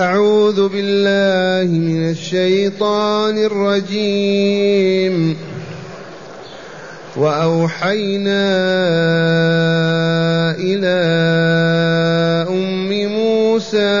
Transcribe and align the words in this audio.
أعوذ 0.00 0.68
بالله 0.68 1.78
من 1.78 2.10
الشيطان 2.10 3.38
الرجيم. 3.38 5.36
وأوحينا 7.16 8.44
إلى 10.58 10.98
أم 12.50 12.90
موسى 13.06 13.94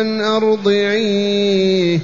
أن 0.00 0.20
أرضعيه. 0.20 1.98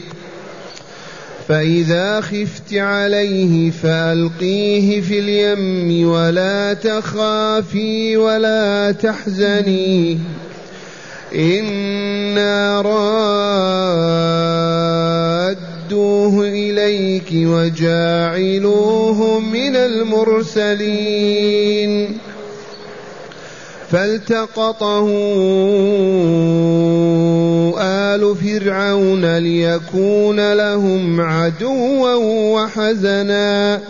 فإذا 1.49 2.21
خفت 2.21 2.75
عليه 2.75 3.71
فألقيه 3.71 5.01
في 5.01 5.19
اليم 5.19 6.09
ولا 6.09 6.75
تخافي 6.75 8.17
ولا 8.17 8.93
تحزني. 8.93 10.19
إنا 11.35 12.81
رادوه 15.61 16.49
إليك 16.49 17.29
وجاعلوه 17.33 19.19
من 19.41 19.77
المرسلين 19.77 21.09
فالتقطه 23.91 25.09
آل 27.81 28.37
فرعون 28.37 29.37
ليكون 29.37 30.53
لهم 30.53 31.21
عدوا 31.21 32.15
وحزنا 32.55 33.81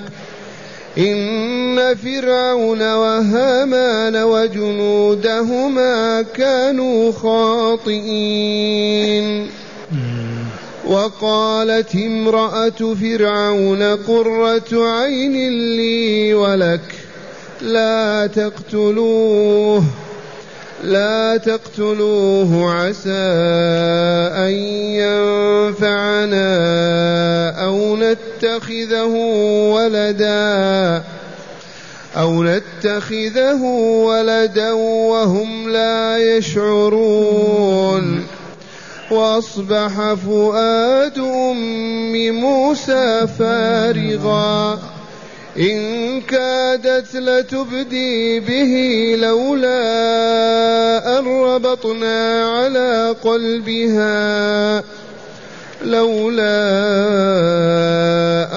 إن 0.99 1.95
فرعون 1.95 2.95
وهامان 2.95 4.17
وجنودهما 4.17 6.23
كانوا 6.23 7.13
خاطئين. 7.13 7.99
وقالت 10.89 11.95
امرأة 11.95 12.95
فرعون 12.95 13.83
قرة 13.83 14.73
عين 14.73 15.51
لي 15.77 16.35
ولك 16.35 16.95
لا 17.63 18.27
تقتلوه. 18.27 19.85
لا 20.85 21.37
تقتلوه 21.37 22.73
عسى 22.73 23.11
أن 24.35 24.53
ينفعنا 25.03 26.45
أو 27.65 27.97
نتخذه 27.97 29.15
ولدا 29.75 31.03
أو 32.17 32.43
نتخذه 32.45 33.63
ولدا 34.05 34.73
وهم 34.73 35.71
لا 35.71 36.19
يشعرون. 36.37 38.27
وأصبح 39.11 40.15
فؤاد 40.15 41.19
أم 41.19 42.31
موسى 42.31 43.27
فارغا. 43.39 44.79
إن 45.59 46.21
كادت 46.21 47.15
لتبدي 47.15 48.41
به 48.41 49.15
لولا 49.19 49.79
أن 51.19 51.27
ربطنا 51.27 52.49
على 52.49 53.17
قلبها 53.25 54.85
لولا 55.85 56.59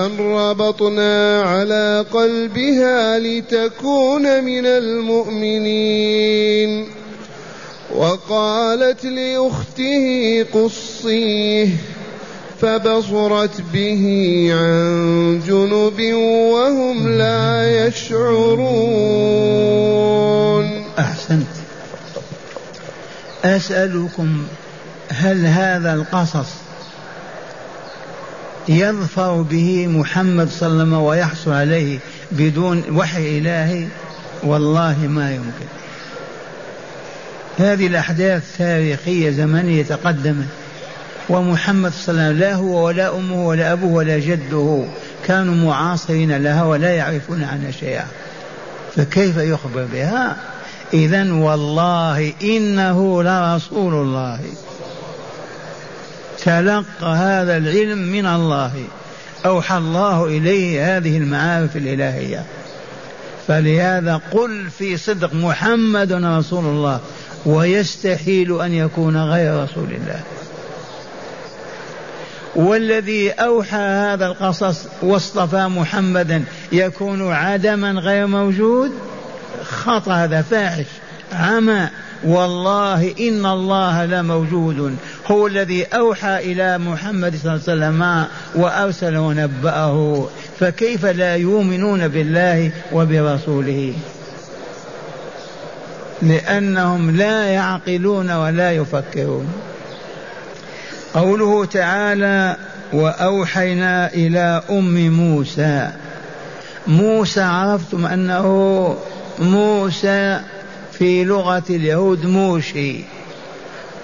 أن 0.05 0.17
ربطنا 0.19 1.41
على 1.41 2.05
قلبها 2.13 3.19
لتكون 3.19 4.43
من 4.43 4.65
المؤمنين. 4.65 6.21
وقالت 7.95 9.05
لأخته 9.05 10.45
قصيه 10.53 11.67
فبصرت 12.61 13.61
به 13.73 14.03
عن 14.51 15.41
جنب 15.47 16.13
وهم 16.53 17.07
لا 17.07 17.87
يشعرون. 17.87 18.81
أحسنت. 20.99 21.47
أسألكم 23.45 24.43
هل 25.09 25.45
هذا 25.45 25.93
القصص 25.93 26.49
يظفر 28.69 29.41
به 29.41 29.87
محمد 29.87 30.49
صلى 30.49 30.67
الله 30.67 30.81
عليه 30.81 30.83
وسلم 30.83 30.93
ويحصل 30.93 31.51
عليه 31.51 31.99
بدون 32.31 32.83
وحي 32.91 33.37
إلهي؟ 33.37 33.87
والله 34.43 34.97
ما 35.07 35.35
يمكن. 35.35 35.67
هذه 37.57 37.87
الأحداث 37.87 38.57
تاريخية 38.57 39.29
زمنية 39.29 39.83
تقدمت. 39.83 40.60
ومحمد 41.29 41.91
صلى 41.91 42.13
الله 42.13 42.23
عليه 42.23 42.29
وسلم 42.29 42.39
لا 42.39 42.55
هو 42.55 42.85
ولا 42.85 43.17
أمه 43.17 43.47
ولا 43.47 43.73
أبوه 43.73 43.93
ولا 43.93 44.19
جده 44.19 44.83
كانوا 45.25 45.55
معاصرين 45.55 46.37
لها 46.37 46.63
ولا 46.63 46.95
يعرفون 46.95 47.43
عنها 47.43 47.71
شيئا. 47.71 48.07
فكيف 48.95 49.37
يخبر 49.37 49.87
بها؟ 49.93 50.35
إذا 50.93 51.33
والله 51.33 52.33
إنه 52.43 53.23
لرسول 53.23 53.93
الله. 53.93 54.39
تلقى 56.43 57.15
هذا 57.15 57.57
العلم 57.57 57.97
من 57.97 58.25
الله. 58.25 58.73
أوحى 59.45 59.77
الله 59.77 60.25
إليه 60.25 60.97
هذه 60.97 61.17
المعارف 61.17 61.77
الإلهية. 61.77 62.45
فلهذا 63.47 64.21
قل 64.31 64.69
في 64.77 64.97
صدق 64.97 65.33
محمد 65.33 66.13
رسول 66.13 66.65
الله. 66.65 66.99
ويستحيل 67.45 68.61
أن 68.61 68.73
يكون 68.73 69.17
غير 69.17 69.63
رسول 69.63 69.87
الله. 69.91 70.19
والذي 72.55 73.31
أوحى 73.31 73.77
هذا 73.77 74.25
القصص 74.25 74.85
واصطفى 75.01 75.67
محمدا 75.67 76.43
يكون 76.71 77.31
عدما 77.31 77.91
غير 77.91 78.27
موجود؟ 78.27 78.91
خطأ 79.63 80.13
هذا 80.13 80.41
فاحش 80.41 80.85
عمى. 81.33 81.87
والله 82.23 83.13
إن 83.19 83.45
الله 83.45 84.05
لموجود. 84.05 84.95
هو 85.31 85.47
الذي 85.47 85.83
أوحى 85.83 86.51
إلى 86.51 86.77
محمد 86.77 87.35
صلى 87.35 87.51
الله 87.51 87.61
عليه 87.67 87.97
وسلم 87.97 88.25
وأرسل 88.55 89.17
ونبأه. 89.17 90.27
فكيف 90.59 91.05
لا 91.05 91.35
يؤمنون 91.35 92.07
بالله 92.07 92.71
وبرسوله؟ 92.93 93.93
لأنهم 96.21 97.15
لا 97.15 97.45
يعقلون 97.45 98.31
ولا 98.31 98.71
يفكرون. 98.71 99.47
قوله 101.13 101.65
تعالى 101.65 102.57
وأوحينا 102.93 104.13
إلى 104.13 104.61
أم 104.69 105.09
موسى. 105.09 105.89
موسى 106.87 107.41
عرفتم 107.41 108.05
أنه 108.05 108.97
موسى 109.39 110.39
في 110.91 111.23
لغة 111.23 111.63
اليهود 111.69 112.25
موشي. 112.25 112.95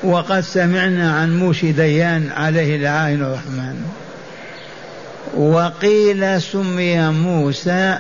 وقد 0.03 0.39
سمعنا 0.39 1.11
عن 1.11 1.39
موشي 1.39 1.71
ديان 1.71 2.29
عليه 2.35 2.75
العائن 2.75 3.21
الرحمن. 3.21 3.85
وقيل 5.37 6.41
سمي 6.41 7.09
موسى 7.09 7.97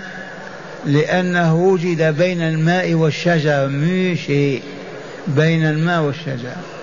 لأنه 0.85 1.55
وجد 1.55 2.17
بين 2.17 2.41
الماء 2.41 2.93
والشجر 2.93 3.67
موشي. 3.67 4.59
بين 5.27 5.65
الماء 5.65 6.01
والشجر. 6.01 6.76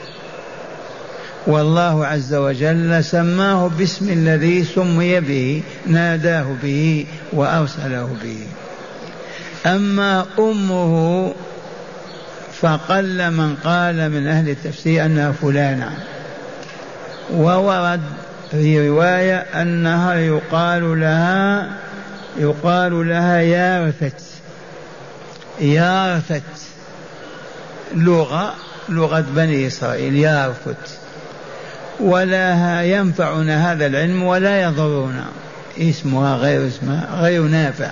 والله 1.46 2.06
عز 2.06 2.34
وجل 2.34 3.04
سماه 3.04 3.68
باسم 3.68 4.08
الذي 4.08 4.64
سمي 4.64 5.20
به 5.20 5.62
ناداه 5.86 6.46
به 6.62 7.06
وأرسله 7.32 8.08
به. 8.22 8.38
أما 9.66 10.26
أمه 10.38 11.32
فقل 12.60 13.30
من 13.30 13.56
قال 13.64 14.10
من 14.10 14.26
أهل 14.26 14.48
التفسير 14.48 15.06
أنها 15.06 15.32
فلانة. 15.32 15.98
وورد 17.32 18.00
في 18.50 18.88
رواية 18.88 19.36
أنها 19.36 20.14
يقال 20.14 21.00
لها 21.00 21.70
يقال 22.36 23.08
لها 23.08 23.40
يارثت 23.40 24.20
يارثت. 25.60 26.42
لغة 27.94 28.54
لغة 28.88 29.24
بني 29.36 29.66
إسرائيل 29.66 30.16
يارثت 30.16 31.03
ولا 32.00 32.82
ينفعنا 32.82 33.72
هذا 33.72 33.86
العلم 33.86 34.22
ولا 34.22 34.62
يضرنا. 34.62 35.24
اسمها 35.78 36.36
غير 36.36 36.66
اسمها 36.66 37.20
غير 37.20 37.42
نافع. 37.42 37.90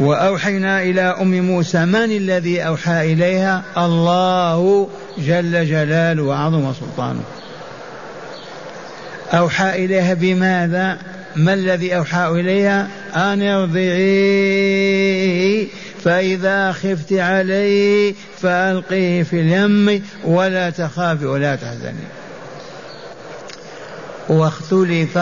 وأوحينا 0.00 0.82
إلى 0.82 1.00
أم 1.00 1.40
موسى 1.40 1.84
من 1.84 2.16
الذي 2.16 2.60
أوحى 2.60 3.12
إليها؟ 3.12 3.62
الله 3.78 4.88
جل 5.18 5.66
جلاله 5.66 6.22
وعظم 6.22 6.72
سلطانه. 6.72 7.22
أوحى 9.32 9.84
إليها 9.84 10.14
بماذا؟ 10.14 10.98
ما 11.36 11.54
الذي 11.54 11.96
أوحى 11.96 12.28
إليها؟ 12.28 12.88
أن 13.16 13.42
ارضعيه 13.42 14.84
فإذا 16.04 16.72
خفت 16.72 17.12
عليه 17.12 18.14
فألقيه 18.42 19.22
في 19.22 19.40
اليم 19.40 20.02
ولا 20.24 20.70
تخافي 20.70 21.26
ولا 21.26 21.56
تحزني. 21.56 22.23
واختلف 24.28 25.18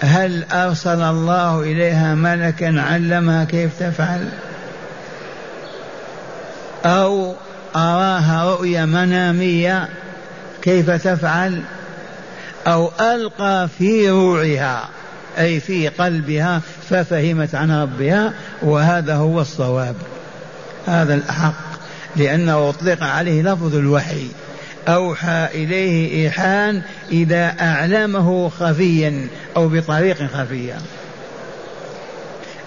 هل 0.00 0.44
أرسل 0.52 1.02
الله 1.02 1.60
إليها 1.60 2.14
ملكا 2.14 2.80
علمها 2.80 3.44
كيف 3.44 3.70
تفعل؟ 3.80 4.28
أو 6.84 7.34
أراها 7.76 8.54
رؤيا 8.54 8.84
منامية 8.84 9.88
كيف 10.62 10.90
تفعل؟ 10.90 11.62
أو 12.66 12.90
ألقى 13.00 13.68
في 13.78 14.10
روعها 14.10 14.88
أي 15.38 15.60
في 15.60 15.88
قلبها 15.88 16.60
ففهمت 16.90 17.54
عن 17.54 17.70
ربها 17.70 18.32
وهذا 18.62 19.14
هو 19.14 19.40
الصواب. 19.40 19.94
هذا 20.86 21.14
الأحق 21.14 21.54
لأنه 22.16 22.68
أطلق 22.68 23.02
عليه 23.02 23.42
لفظ 23.42 23.74
الوحي. 23.74 24.28
أوحى 24.88 25.48
إليه 25.54 26.24
إيحان 26.24 26.82
إذا 27.12 27.54
أعلمه 27.60 28.48
خفيا 28.48 29.28
أو 29.56 29.68
بطريق 29.68 30.16
خفية 30.16 30.74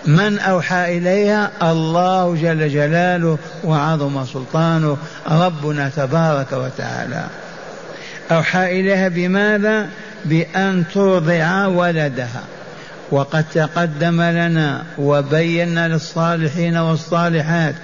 من 0.05 0.39
أوحى 0.39 0.97
إليها؟ 0.97 1.51
الله 1.61 2.35
جل 2.35 2.69
جلاله 2.69 3.37
وعظم 3.63 4.25
سلطانه 4.25 4.97
ربنا 5.31 5.89
تبارك 5.95 6.51
وتعالى. 6.51 7.23
أوحى 8.31 8.79
إليها 8.79 9.07
بماذا؟ 9.07 9.89
بأن 10.25 10.83
ترضع 10.93 11.65
ولدها. 11.65 12.43
وقد 13.11 13.45
تقدم 13.53 14.21
لنا 14.21 14.83
وبينا 14.97 15.87
للصالحين 15.87 16.77
والصالحات 16.77 17.75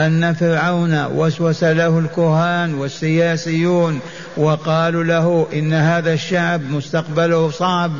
أن 0.00 0.34
فرعون 0.34 1.04
وسوس 1.04 1.64
له 1.64 1.98
الكهان 1.98 2.74
والسياسيون 2.74 4.00
وقالوا 4.36 5.04
له 5.04 5.46
إن 5.52 5.72
هذا 5.72 6.12
الشعب 6.12 6.70
مستقبله 6.70 7.50
صعب. 7.50 7.92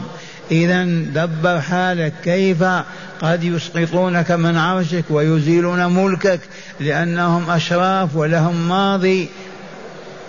إذا 0.50 0.84
دبر 0.84 1.60
حالك. 1.60 2.12
كيف؟ 2.24 2.64
قد 3.22 3.44
يسقطونك 3.44 4.30
من 4.30 4.56
عرشك 4.56 5.04
ويزيلون 5.10 5.86
ملكك 5.86 6.40
لأنهم 6.80 7.50
أشراف 7.50 8.16
ولهم 8.16 8.68
ماضي. 8.68 9.28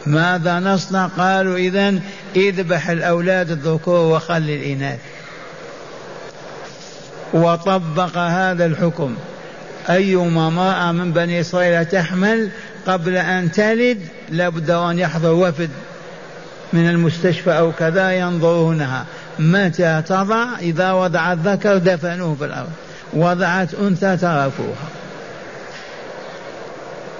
ماذا 0.05 0.59
نصنع؟ 0.59 1.07
قالوا 1.07 1.57
إذا 1.57 1.99
اذبح 2.35 2.89
الأولاد 2.89 3.51
الذكور 3.51 4.15
وخل 4.15 4.37
الإناث. 4.37 4.99
وطبق 7.33 8.17
هذا 8.17 8.65
الحكم. 8.65 9.15
أيما 9.89 10.47
امرأة 10.47 10.91
من 10.91 11.13
بني 11.13 11.41
إسرائيل 11.41 11.85
تحمل 11.85 12.49
قبل 12.87 13.17
أن 13.17 13.51
تلد 13.51 13.97
لابد 14.29 14.69
أن 14.69 14.99
يحضر 14.99 15.33
وفد 15.33 15.69
من 16.73 16.89
المستشفى 16.89 17.57
أو 17.57 17.71
كذا 17.71 18.11
ينظرونها. 18.11 19.05
متى 19.39 20.03
تضع؟ 20.07 20.45
إذا 20.59 20.91
وضعت 20.91 21.37
ذكر 21.37 21.77
دفنوه 21.77 22.35
في 22.35 22.45
الأرض. 22.45 22.69
وضعت 23.13 23.73
أنثى 23.73 24.17
تركوها. 24.17 24.87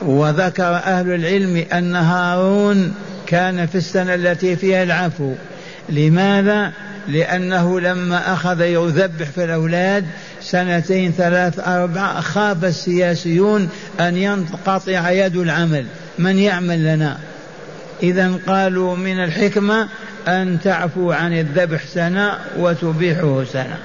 وذكر 0.02 0.76
أهل 0.76 1.14
العلم 1.14 1.66
أن 1.74 1.96
هارون 1.96 2.96
كان 3.28 3.66
في 3.66 3.76
السنة 3.76 4.16
التي 4.16 4.56
فيها 4.56 4.84
العفو. 4.84 5.34
لماذا؟ 5.90 6.72
لأنه 7.08 7.80
لما 7.80 8.34
أخذ 8.34 8.62
يذبح 8.62 9.30
في 9.30 9.44
الأولاد 9.44 10.06
سنتين 10.42 11.12
ثلاث 11.12 11.60
أربع 11.60 12.22
خاف 12.22 12.64
السياسيون 12.66 13.70
أن 14.00 14.18
ينقطع 14.18 15.10
يد 15.10 15.36
العمل. 15.36 15.86
من 16.20 16.40
يعمل 16.40 16.84
لنا؟ 16.96 17.18
إذا 18.04 18.40
قالوا 18.48 18.96
من 18.96 19.24
الحكمة 19.24 19.88
أن 20.28 20.58
تعفو 20.64 21.12
عن 21.12 21.40
الذبح 21.40 21.86
سنة 21.94 22.34
وتبيحه 22.58 23.44
سنة. 23.44 23.78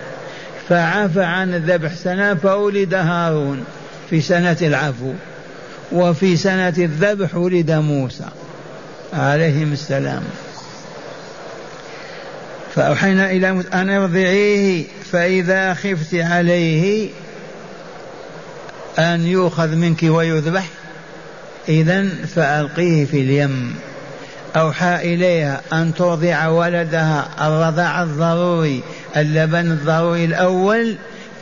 فعفى 0.69 1.23
عن 1.23 1.55
الذبح 1.55 1.95
سنة 1.95 2.35
فولد 2.35 2.95
هارون 2.95 3.65
في 4.11 4.21
سنة 4.21 4.57
العفو 4.63 5.13
وفي 5.93 6.37
سنة 6.37 6.75
الذبح 6.79 7.37
ولد 7.37 7.71
موسى 7.71 8.25
عليهم 9.13 9.73
السلام. 9.73 10.23
فأوحينا 12.75 13.31
إلى 13.31 13.51
أن 13.73 13.91
ارضعيه 13.91 14.85
فإذا 15.13 15.75
خفت 15.75 16.15
عليه 16.15 17.09
أن 18.99 19.27
يؤخذ 19.27 19.69
منك 19.69 20.03
ويذبح. 20.03 20.69
إذا 21.69 22.09
فألقيه 22.09 23.05
في 23.05 23.21
اليم. 23.21 23.75
أوحى 24.57 25.15
إليها 25.15 25.61
أن 25.73 25.95
ترضع 25.95 26.49
ولدها 26.49 27.29
الرضاع 27.41 28.03
الضروري 28.03 28.83
اللبن 29.17 29.73
الضروري 29.73 30.25
الأول. 30.25 30.97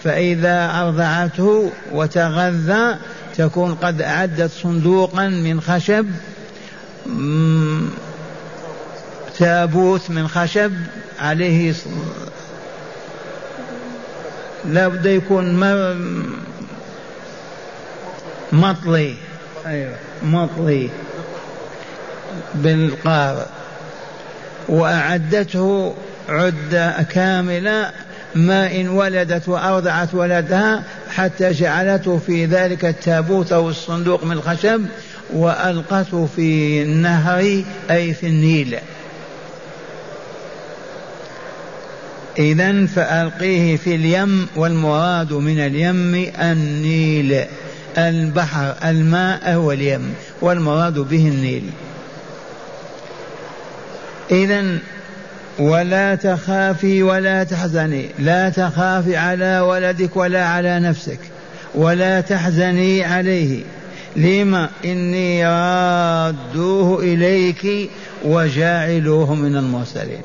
فإذا 0.05 0.71
أرضعته 0.75 1.73
وتغذى 1.93 2.97
تكون 3.37 3.75
قد 3.75 4.03
أعدت 4.03 4.51
صندوقا 4.51 5.29
من 5.29 5.61
خشب. 5.61 6.07
تابوت 9.41 10.11
من 10.11 10.29
خشب 10.29 10.73
عليه 11.19 11.75
لا 14.65 14.89
بد 14.89 15.07
يكون 15.07 15.55
مطلي. 18.53 19.15
أيوة. 19.67 19.95
مطلي. 20.23 20.91
بالقار 22.55 23.47
وأعدته 24.69 25.95
عدة 26.29 27.03
كاملة 27.03 27.91
ما 28.35 28.73
إن 28.73 28.89
ولدت 28.89 29.49
وأرضعت 29.49 30.15
ولدها 30.15 30.83
حتى 31.11 31.51
جعلته 31.51 32.21
في 32.27 32.47
ذلك 32.47 32.85
التابوت 32.85 33.53
أو 33.53 33.69
الصندوق 33.69 34.25
من 34.25 34.33
الخشب 34.33 34.87
وألقته 35.33 36.29
في 36.37 36.83
النهر 36.83 37.63
أي 37.91 38.15
في 38.15 38.27
النيل. 38.27 38.79
إذا 42.41 42.87
فألقيه 42.87 43.77
في 43.77 43.95
اليم 43.95 44.47
والمراد 44.57 45.33
من 45.33 45.59
اليم 45.59 46.31
النيل. 46.41 47.45
البحر 47.99 48.75
الماء 48.85 49.53
هو 49.53 49.73
اليم 49.73 50.15
والمراد 50.41 50.99
به 50.99 51.29
النيل. 51.29 51.63
إذا 54.31 54.79
ولا 55.59 56.15
تخافي 56.15 57.03
ولا 57.03 57.45
تحزني. 57.45 58.07
لا 58.19 58.49
تخافي 58.49 59.17
على 59.17 59.61
ولدك 59.61 60.17
ولا 60.17 60.47
على 60.47 60.81
نفسك. 60.81 61.19
ولا 61.75 62.21
تحزني 62.21 63.05
عليه. 63.05 63.63
لما؟ 64.17 64.69
إني 64.85 65.47
رادوه 65.47 67.03
إليك 67.03 67.91
وجاعلوه 68.25 69.35
من 69.35 69.57
المرسلين. 69.57 70.23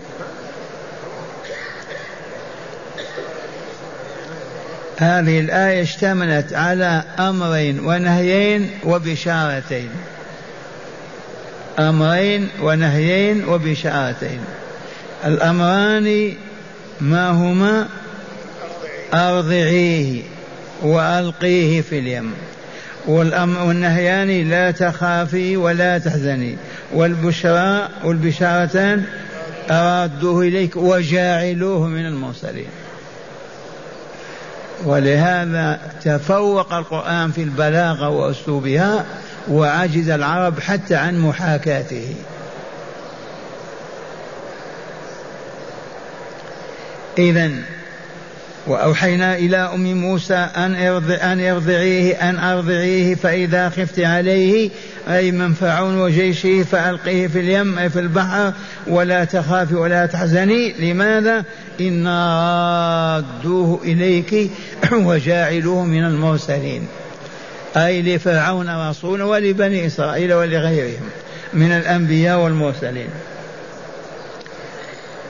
هذه 4.97 5.39
الآية 5.39 5.81
اشتملت 5.81 6.53
على 6.53 7.03
أمرين 7.19 7.79
ونهيين 7.79 8.69
وبشارتين. 8.83 9.89
أمرين 11.79 12.49
ونهيين 12.61 13.45
وبشارتين. 13.45 14.39
الأمران 15.25 16.33
ما 17.01 17.29
هما؟ 17.29 17.87
أرضعيه 19.13 20.21
وألقيه 20.81 21.81
في 21.81 21.99
اليم. 21.99 22.33
والنهيان 23.07 24.49
لا 24.49 24.71
تخافي 24.71 25.57
ولا 25.57 25.97
تحزني. 25.97 26.55
والبشرى 26.93 27.89
والبشارتان 28.03 29.03
أرادوه 29.69 30.41
إليك 30.47 30.75
وجاعلوه 30.75 31.87
من 31.87 32.05
المرسلين. 32.05 32.84
ولهذا 34.83 35.79
تفوق 36.03 36.73
القرآن 36.73 37.31
في 37.31 37.43
البلاغة 37.43 38.09
وأسلوبها 38.09 39.05
وعجز 39.47 40.09
العرب 40.09 40.59
حتى 40.59 40.95
عن 40.95 41.19
محاكاته. 41.19 42.15
إذا 47.17 47.51
وأوحينا 48.67 49.35
إلى 49.35 49.57
أم 49.57 49.93
موسى 49.93 50.33
أن 50.33 50.75
أن 51.11 51.39
ارضعيه 51.47 52.29
أن 52.29 52.39
أرضعيه 52.39 53.15
فإذا 53.15 53.69
خفت 53.69 53.99
عليه 53.99 54.69
أي 55.09 55.31
من 55.31 55.53
فرعون 55.53 55.99
وجيشه 55.99 56.63
فألقيه 56.63 57.27
في 57.27 57.39
اليم 57.39 57.79
أي 57.79 57.89
في 57.89 57.99
البحر 57.99 58.53
ولا 58.87 59.23
تخافي 59.25 59.75
ولا 59.75 60.05
تحزني. 60.05 60.73
لماذا؟ 60.79 61.43
إنا 61.81 63.15
رادوه 63.15 63.79
إليك 63.83 64.51
وجاعلوه 64.91 65.85
من 65.85 66.05
المرسلين. 66.05 66.87
أي 67.77 68.01
لفرعون 68.01 68.89
رسولا 68.89 69.23
ولبني 69.23 69.85
إسرائيل 69.87 70.33
ولغيرهم 70.33 71.09
من 71.53 71.71
الأنبياء 71.71 72.39
والمرسلين. 72.39 73.09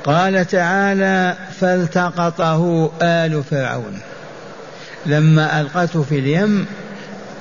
قال 0.06 0.48
تعالى 0.48 1.36
فالتقطه 1.60 2.92
آل 3.02 3.44
فرعون. 3.44 4.00
لما 5.06 5.62
ألقته 5.62 6.04
في 6.04 6.20
اليم 6.20 6.66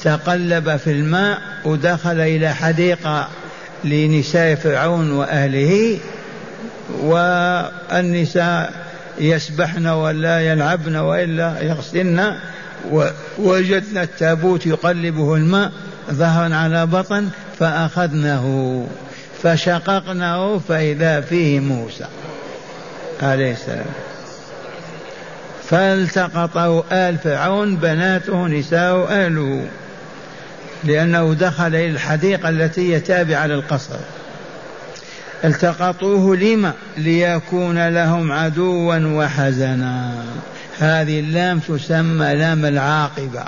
تقلب 0.03 0.77
في 0.77 0.91
الماء 0.91 1.39
ودخل 1.65 2.21
إلى 2.21 2.55
حديقة 2.55 3.29
لنساء 3.85 4.55
فرعون 4.55 5.13
وأهله 5.13 5.99
والنساء 7.01 8.73
يسبحن 9.19 9.87
ولا 9.87 10.41
يلعبن 10.41 10.97
وإلا 10.97 11.63
يغسلن 11.63 12.35
ووجدنا 13.39 14.03
التابوت 14.03 14.67
يقلبه 14.67 15.35
الماء 15.35 15.73
ظهرا 16.11 16.55
على 16.55 16.87
بطن 16.87 17.29
فأخذناه 17.59 18.87
فشققناه 19.43 20.59
فإذا 20.69 21.21
فيه 21.21 21.61
موسى. 21.61 22.07
عليه 23.25 23.53
السلام. 23.53 23.87
فالتقطه 25.69 26.85
آل 26.93 27.19
فرعون 27.19 27.77
بناته 27.77 28.47
نساء 28.47 28.97
أهله 28.97 29.67
لأنه 30.85 31.35
دخل 31.35 31.67
إلى 31.67 31.87
الحديقة 31.87 32.49
التي 32.49 32.95
هي 32.95 33.01
تابعة 33.01 33.47
للقصر. 33.47 33.97
التقطوه 35.45 36.37
لما؟ 36.37 36.73
ليكون 36.97 37.89
لهم 37.89 38.33
عدوا 38.33 38.97
وحزنا. 38.97 40.25
هذه 40.79 41.21
اللام 41.21 41.59
تسمى 41.59 42.35
لام 42.35 42.65
العاقبة. 42.65 43.45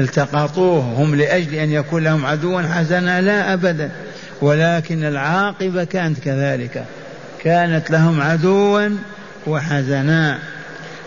التقطوه 0.00 0.80
هم 0.80 1.14
لأجل 1.14 1.54
أن 1.54 1.70
يكون 1.70 2.04
لهم 2.04 2.26
عدوا 2.26 2.62
حزنا؟ 2.62 3.20
لا 3.20 3.52
أبدا. 3.52 3.90
ولكن 4.42 5.04
العاقبة 5.04 5.84
كانت 5.84 6.18
كذلك. 6.18 6.84
كانت 7.44 7.90
لهم 7.90 8.20
عدوا 8.20 8.88
وحزنا. 9.46 10.38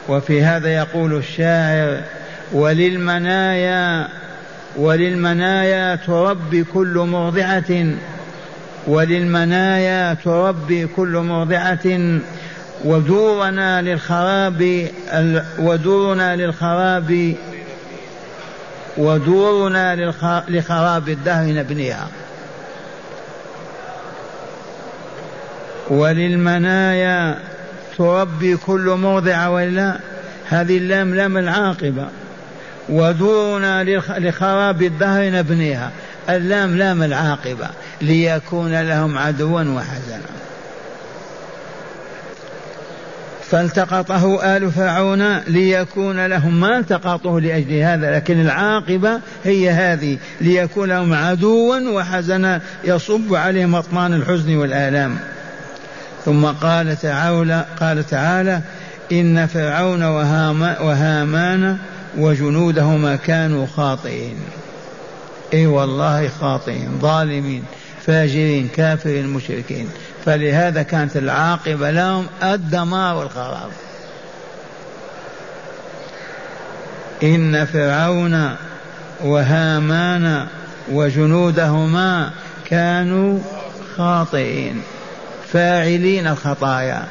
وفي 0.10 0.44
هذا 0.44 0.70
يقول 0.70 1.18
الشاعر 1.18 2.02
وللمنايا 2.52 4.08
وللمنايا 4.76 5.96
تربي 5.96 6.64
كل 6.64 6.98
مرضعة 6.98 7.86
وللمنايا 8.88 10.14
تربي 10.14 10.88
كل 10.88 11.18
مرضعة 11.18 12.20
ودورنا 12.86 13.82
للخراب 13.82 14.88
ودورنا 15.60 16.36
للخراب 16.36 17.36
ودورنا 18.98 19.96
لخراب 20.50 21.10
الدهر 21.10 21.46
نبنيها. 21.54 22.08
وللمنايا 25.90 27.38
تربي 27.98 28.58
كل 28.58 28.90
مرضعة 28.90 29.50
ولا 29.50 30.00
هذه 30.50 30.78
اللام 30.78 31.16
لام 31.16 31.38
العاقبة. 31.38 32.08
ودورنا 32.90 33.84
لخراب 34.20 34.82
الدهر 34.82 35.30
نبنيها. 35.30 35.92
اللام 36.30 36.78
لام 36.78 37.04
العاقبة. 37.04 37.70
ليكون 38.02 38.82
لهم 38.82 39.18
عدوا 39.18 39.62
وحزنا. 39.62 40.34
فالتقطه 43.50 44.56
آل 44.58 44.72
فرعون 44.72 45.38
ليكون 45.38 46.26
لهم 46.26 46.60
ما 46.60 46.78
التقطه 46.78 47.40
لأجل 47.40 47.74
هذا 47.74 48.16
لكن 48.16 48.42
العاقبة 48.42 49.20
هي 49.44 49.70
هذه. 49.70 50.18
ليكون 50.42 50.90
لهم 50.90 51.14
عدوا 51.14 51.90
وحزنا 51.90 52.62
يصب 52.84 53.36
عليهم 53.36 53.76
أطمان 53.76 54.14
الحزن 54.14 54.56
والآلام. 54.56 55.18
ثم 56.26 56.46
قال 56.46 57.00
تعالى 57.02 57.66
قال 57.80 58.08
تعالى 58.08 58.62
إن 59.12 59.48
فرعون 59.48 60.04
وهامان 60.04 61.78
وجنودهما 62.18 63.16
كانوا 63.16 63.68
خاطئين. 63.68 64.36
إي 65.54 65.66
والله 65.66 66.28
خاطئين 66.28 67.00
ظالمين 67.02 67.64
فاجرين 68.06 68.68
كافرين 68.68 69.28
مشركين. 69.28 69.90
فلهذا 70.26 70.82
كانت 70.84 71.18
العاقبة 71.18 71.92
لهم 71.92 72.28
الدمار 72.44 73.16
والخراب 73.16 73.72
إن 77.24 77.66
فرعون 77.66 78.56
وهامان 79.24 80.48
وجنودهما 80.92 82.32
كانوا 82.66 83.40
خاطئين. 83.98 84.82
فاعلين 85.54 86.28
الخطايا 86.28 87.04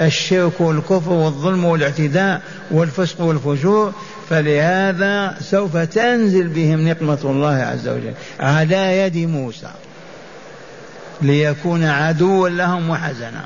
الشرك 0.00 0.60
والكفر 0.60 1.12
والظلم 1.12 1.64
والاعتداء 1.64 2.40
والفسق 2.70 3.20
والفجور. 3.20 3.92
فلهذا 4.30 5.36
سوف 5.40 5.76
تنزل 5.76 6.48
بهم 6.48 6.88
نقمة 6.88 7.18
الله 7.24 7.54
عز 7.54 7.88
وجل 7.88 8.12
على 8.40 8.98
يد 8.98 9.16
موسى 9.16 9.70
ليكون 11.22 11.84
عدوا 11.84 12.48
لهم 12.48 12.90
وحزنا. 12.90 13.44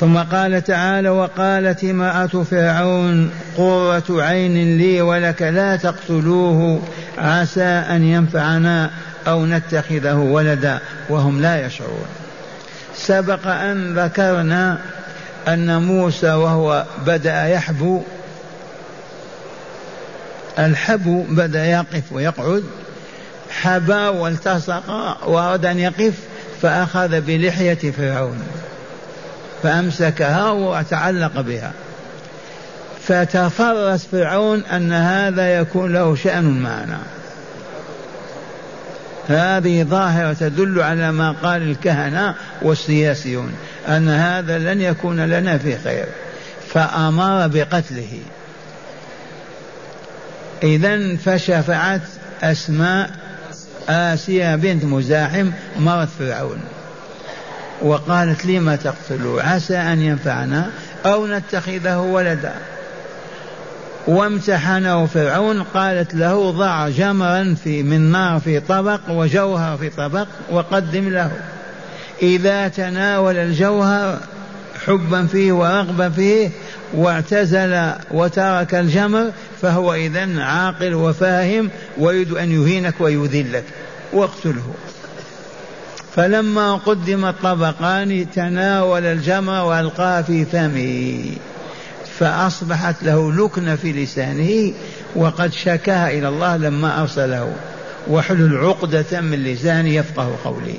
ثم 0.00 0.18
قال 0.18 0.64
تعالى 0.64 1.08
وقالت 1.08 1.84
امرأة 1.84 2.26
فرعون 2.26 3.30
قرة 3.56 4.22
عين 4.22 4.78
لي 4.78 5.00
ولك 5.00 5.42
لا 5.42 5.76
تقتلوه 5.76 6.80
عسى 7.18 7.62
أن 7.62 8.04
ينفعنا. 8.04 8.90
أو 9.28 9.46
نتخذه 9.46 10.14
ولدا 10.14 10.78
وهم 11.08 11.42
لا 11.42 11.66
يشعرون. 11.66 12.06
سبق 12.96 13.46
أن 13.46 13.98
ذكرنا 13.98 14.78
أن 15.48 15.82
موسى 15.82 16.32
وهو 16.32 16.84
بدأ 17.06 17.46
يحبو 17.46 18.02
الحبو 20.58 21.22
بدأ 21.22 21.64
يقف 21.64 22.02
ويقعد 22.12 22.64
حبا 23.50 24.08
والتصق 24.08 24.90
وأراد 25.26 25.66
أن 25.66 25.78
يقف 25.78 26.14
فأخذ 26.62 27.20
بلحية 27.20 27.90
فرعون 27.90 28.42
فأمسكها 29.62 30.50
وتعلق 30.50 31.40
بها. 31.40 31.72
فتفرس 33.08 34.06
فرعون 34.12 34.64
أن 34.64 34.92
هذا 34.92 35.58
يكون 35.58 35.92
له 35.92 36.16
شأن 36.16 36.60
معنا 36.60 36.98
هذه 39.28 39.84
ظاهرة 39.84 40.32
تدل 40.32 40.82
على 40.82 41.12
ما 41.12 41.32
قال 41.42 41.62
الكهنة 41.62 42.34
والسياسيون 42.62 43.52
أن 43.88 44.08
هذا 44.08 44.58
لن 44.58 44.80
يكون 44.80 45.20
لنا 45.20 45.58
في 45.58 45.78
خير. 45.78 46.04
فأمر 46.68 47.46
بقتله. 47.46 48.18
إذا 50.62 51.16
فشفعت 51.16 52.00
أسماء 52.42 53.10
آسيا 53.88 54.56
بنت 54.56 54.84
مزاحم 54.84 55.50
مرت 55.78 56.08
فرعون. 56.18 56.60
وقالت 57.82 58.46
لم 58.46 58.74
تقتلوا 58.74 59.42
عسى 59.42 59.76
أن 59.76 60.02
ينفعنا 60.02 60.70
أو 61.06 61.26
نتخذه 61.26 61.98
ولدا. 61.98 62.54
وامتحنه 64.06 65.06
فرعون 65.06 65.62
قالت 65.62 66.14
له 66.14 66.50
ضع 66.50 66.88
جمرا 66.88 67.56
في 67.64 67.82
من 67.82 68.00
نار 68.00 68.40
في 68.40 68.60
طبق 68.60 69.00
وجوهر 69.08 69.76
في 69.78 69.90
طبق 69.90 70.26
وقدم 70.50 71.08
له. 71.08 71.32
إذا 72.22 72.68
تناول 72.68 73.36
الجوهر 73.36 74.18
حبا 74.86 75.26
فيه 75.26 75.52
ورغبا 75.52 76.08
فيه 76.08 76.50
واعتزل 76.94 77.90
وترك 78.10 78.74
الجمر 78.74 79.30
فهو 79.62 79.94
إذا 79.94 80.42
عاقل 80.42 80.94
وفاهم 80.94 81.70
ويريد 81.98 82.32
أن 82.32 82.52
يهينك 82.52 82.94
ويذلك. 83.00 83.64
واقتله. 84.12 84.74
فلما 86.16 86.74
قدم 86.74 87.24
الطبقان 87.24 88.26
تناول 88.34 89.04
الجمر 89.04 89.64
والقاه 89.64 90.22
في 90.22 90.44
فمه. 90.44 91.24
فأصبحت 92.18 93.02
له 93.02 93.32
لكنة 93.32 93.76
في 93.76 93.92
لسانه 93.92 94.72
وقد 95.16 95.52
شكاها 95.52 96.10
إلى 96.10 96.28
الله 96.28 96.56
لما 96.56 97.00
أرسله 97.02 97.52
وحلل 98.10 98.56
عقدة 98.56 99.20
من 99.20 99.44
لسانه 99.44 99.88
يفقه 99.88 100.36
قولي. 100.44 100.78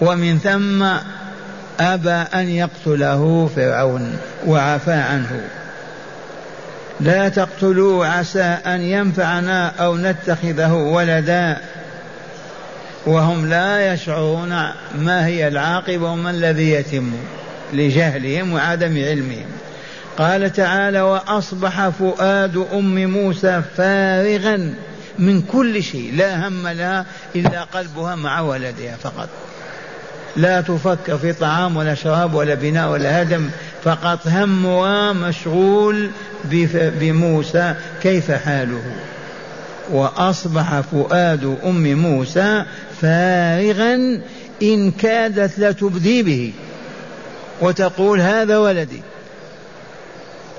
ومن 0.00 0.38
ثم 0.38 0.82
أبى 1.80 2.10
أن 2.10 2.48
يقتله 2.48 3.50
فرعون 3.56 4.16
وعفى 4.46 4.92
عنه. 4.92 5.48
لا 7.00 7.28
تقتلوا 7.28 8.06
عسى 8.06 8.42
أن 8.42 8.80
ينفعنا 8.80 9.68
أو 9.68 9.96
نتخذه 9.96 10.72
ولدا. 10.72 11.56
وهم 13.06 13.46
لا 13.46 13.92
يشعرون 13.92 14.48
ما 14.98 15.26
هي 15.26 15.48
العاقبة 15.48 16.10
وما 16.10 16.30
الذي 16.30 16.70
يتم. 16.70 17.12
لجهلهم 17.72 18.52
وعدم 18.52 19.04
علمهم. 19.04 19.46
قال 20.18 20.52
تعالى 20.52 21.00
وأصبح 21.00 21.88
فؤاد 21.88 22.66
أم 22.72 23.10
موسى 23.10 23.62
فارغا 23.76 24.74
من 25.18 25.42
كل 25.42 25.82
شيء. 25.82 26.12
لا 26.16 26.48
هم 26.48 26.68
لها 26.68 27.06
إلا 27.36 27.62
قلبها 27.62 28.14
مع 28.14 28.40
ولدها 28.40 28.96
فقط. 29.02 29.28
لا 30.36 30.60
تفكر 30.60 31.18
في 31.18 31.32
طعام 31.32 31.76
ولا 31.76 31.94
شراب 31.94 32.34
ولا 32.34 32.54
بناء 32.54 32.90
ولا 32.90 33.22
هدم 33.22 33.50
فقط 33.84 34.26
همها 34.26 35.12
مشغول 35.12 36.10
بموسى 36.74 37.74
كيف 38.02 38.30
حاله. 38.30 38.82
وأصبح 39.90 40.80
فؤاد 40.80 41.58
أم 41.64 41.94
موسى 41.94 42.64
فارغا 43.02 44.20
إن 44.62 44.90
كادت 44.90 45.58
لتبدي 45.58 46.22
به. 46.22 46.52
وتقول 47.60 48.20
هذا 48.20 48.58
ولدي. 48.58 49.02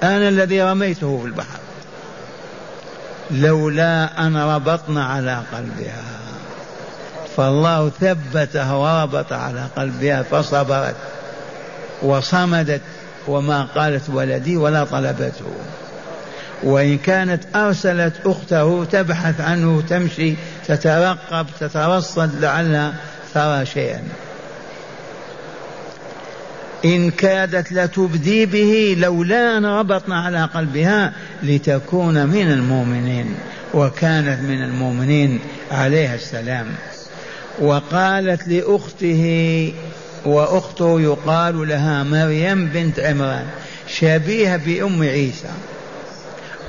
أنا 0.03 0.29
الذي 0.29 0.62
رميته 0.62 1.20
في 1.22 1.25
البحر. 1.25 1.60
لولا 3.31 4.27
أن 4.27 4.38
ربطنا 4.38 5.05
على 5.05 5.41
قلبها. 5.53 6.03
فالله 7.38 7.89
ثبتها 7.89 8.74
وربط 8.74 9.34
على 9.34 9.65
قلبها 9.75 10.24
فصبرت 10.24 10.96
وصمدت 12.01 12.81
وما 13.27 13.63
قالت 13.75 14.10
ولدي 14.10 14.58
ولا 14.58 14.84
طلبته. 14.84 15.51
وإن 16.63 16.98
كانت 16.98 17.43
أرسلت 17.55 18.13
أخته 18.25 18.86
تبحث 18.91 19.41
عنه 19.41 19.84
تمشي 19.89 20.36
تترقب 20.67 21.46
تترصد 21.60 22.31
لعلها 22.39 22.93
ترى 23.34 23.65
شيئا. 23.65 24.03
إن 26.85 27.11
كادت 27.11 27.71
لتبدي 27.71 28.45
به 28.45 28.95
لولا 29.00 29.57
أن 29.57 29.65
ربطنا 29.65 30.19
على 30.19 30.43
قلبها 30.43 31.13
لتكون 31.43 32.27
من 32.27 32.51
المؤمنين 32.51 33.35
وكانت 33.73 34.39
من 34.39 34.63
المؤمنين 34.63 35.39
عليها 35.71 36.15
السلام 36.15 36.65
وقالت 37.59 38.47
لأخته 38.47 39.73
وأخته 40.25 41.01
يقال 41.01 41.67
لها 41.67 42.03
مريم 42.03 42.65
بنت 42.65 43.00
عمران 43.00 43.45
شبيهة 43.88 44.57
بأم 44.57 45.03
عيسى 45.03 45.50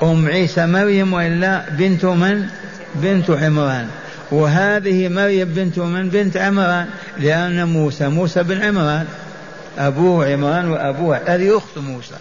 أم 0.02 0.28
عيسى 0.28 0.66
مريم 0.66 1.12
وإلا 1.12 1.64
بنت 1.71 2.04
من؟ 2.04 2.47
بنت 2.95 3.31
عمران 3.31 3.87
وهذه 4.31 5.09
مريم 5.09 5.49
بنت 5.49 5.78
من؟ 5.78 6.09
بنت 6.09 6.37
عمران 6.37 6.87
لأن 7.19 7.69
موسى 7.69 8.09
موسى 8.09 8.42
بن 8.42 8.62
عمران 8.62 9.07
أبوه 9.79 10.33
عمران 10.33 10.71
وأبوها 10.71 11.35
هذه 11.35 11.57
أخت 11.59 11.79
موسى. 11.79 12.14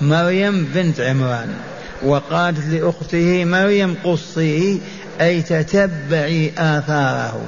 مريم 0.00 0.64
بنت 0.74 1.00
عمران. 1.00 1.54
وقالت 2.02 2.66
لأخته 2.66 3.44
مريم 3.44 3.96
قصيه 4.04 4.78
أي 5.20 5.42
تتبعي 5.42 6.52
آثاره 6.58 7.40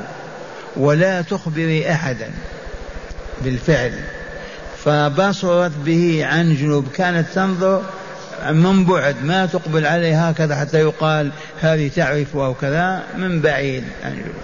ولا 0.77 1.23
تخبري 1.23 1.93
أحدا 1.93 2.31
بالفعل. 3.45 3.93
فبصرت 4.85 5.73
به 5.85 6.27
عن 6.27 6.57
جنوب. 6.57 6.87
كانت 6.95 7.27
تنظر 7.35 7.83
من 8.51 8.85
بعد 8.85 9.25
ما 9.25 9.47
تقبل 9.47 9.87
عليه 9.87 10.29
هكذا 10.29 10.57
حتى 10.57 10.81
يقال 10.81 11.31
هذه 11.61 11.91
تعرف 11.97 12.37
أو 12.37 12.55
كذا 12.55 13.03
من 13.17 13.41
بعيد 13.41 13.85
عن 14.05 14.13
جنوب. 14.13 14.35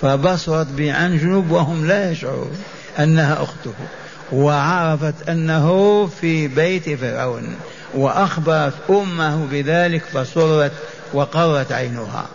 فبصرت 0.00 0.66
به 0.66 0.92
عن 0.92 1.18
جنوب 1.18 1.50
وهم 1.50 1.86
لا 1.86 2.10
يشعرون. 2.10 2.52
أنها 2.98 3.42
أخته 3.42 3.74
وعرفت 4.32 5.28
أنه 5.28 6.06
في 6.06 6.48
بيت 6.48 6.90
فرعون 6.90 7.56
وأخبرت 7.94 8.72
أمه 8.90 9.46
بذلك 9.50 10.02
فسرت 10.04 10.72
وقرت 11.12 11.72
عينها. 11.72 12.26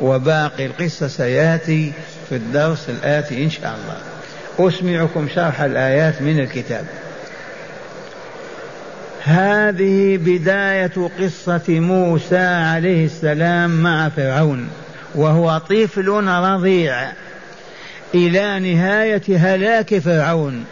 وباقي 0.00 0.66
القصة 0.66 1.08
سيأتي 1.08 1.92
في 2.28 2.34
الدرس 2.36 2.88
الآتي 2.88 3.44
إن 3.44 3.50
شاء 3.50 3.78
الله. 3.82 3.98
أسمعكم 4.68 5.28
شرح 5.34 5.60
الآيات 5.60 6.22
من 6.22 6.40
الكتاب. 6.40 6.86
هذه 9.24 10.16
بداية 10.16 11.10
قصة 11.20 11.62
موسى 11.68 12.38
عليه 12.38 13.04
السلام 13.04 13.82
مع 13.82 14.08
فرعون 14.08 14.68
وهو 15.14 15.58
طفل 15.58 16.08
رضيع. 16.28 17.12
إلى 18.14 18.74
نهاية 18.74 19.22
هلاك 19.28 19.98
فرعون 19.98 20.64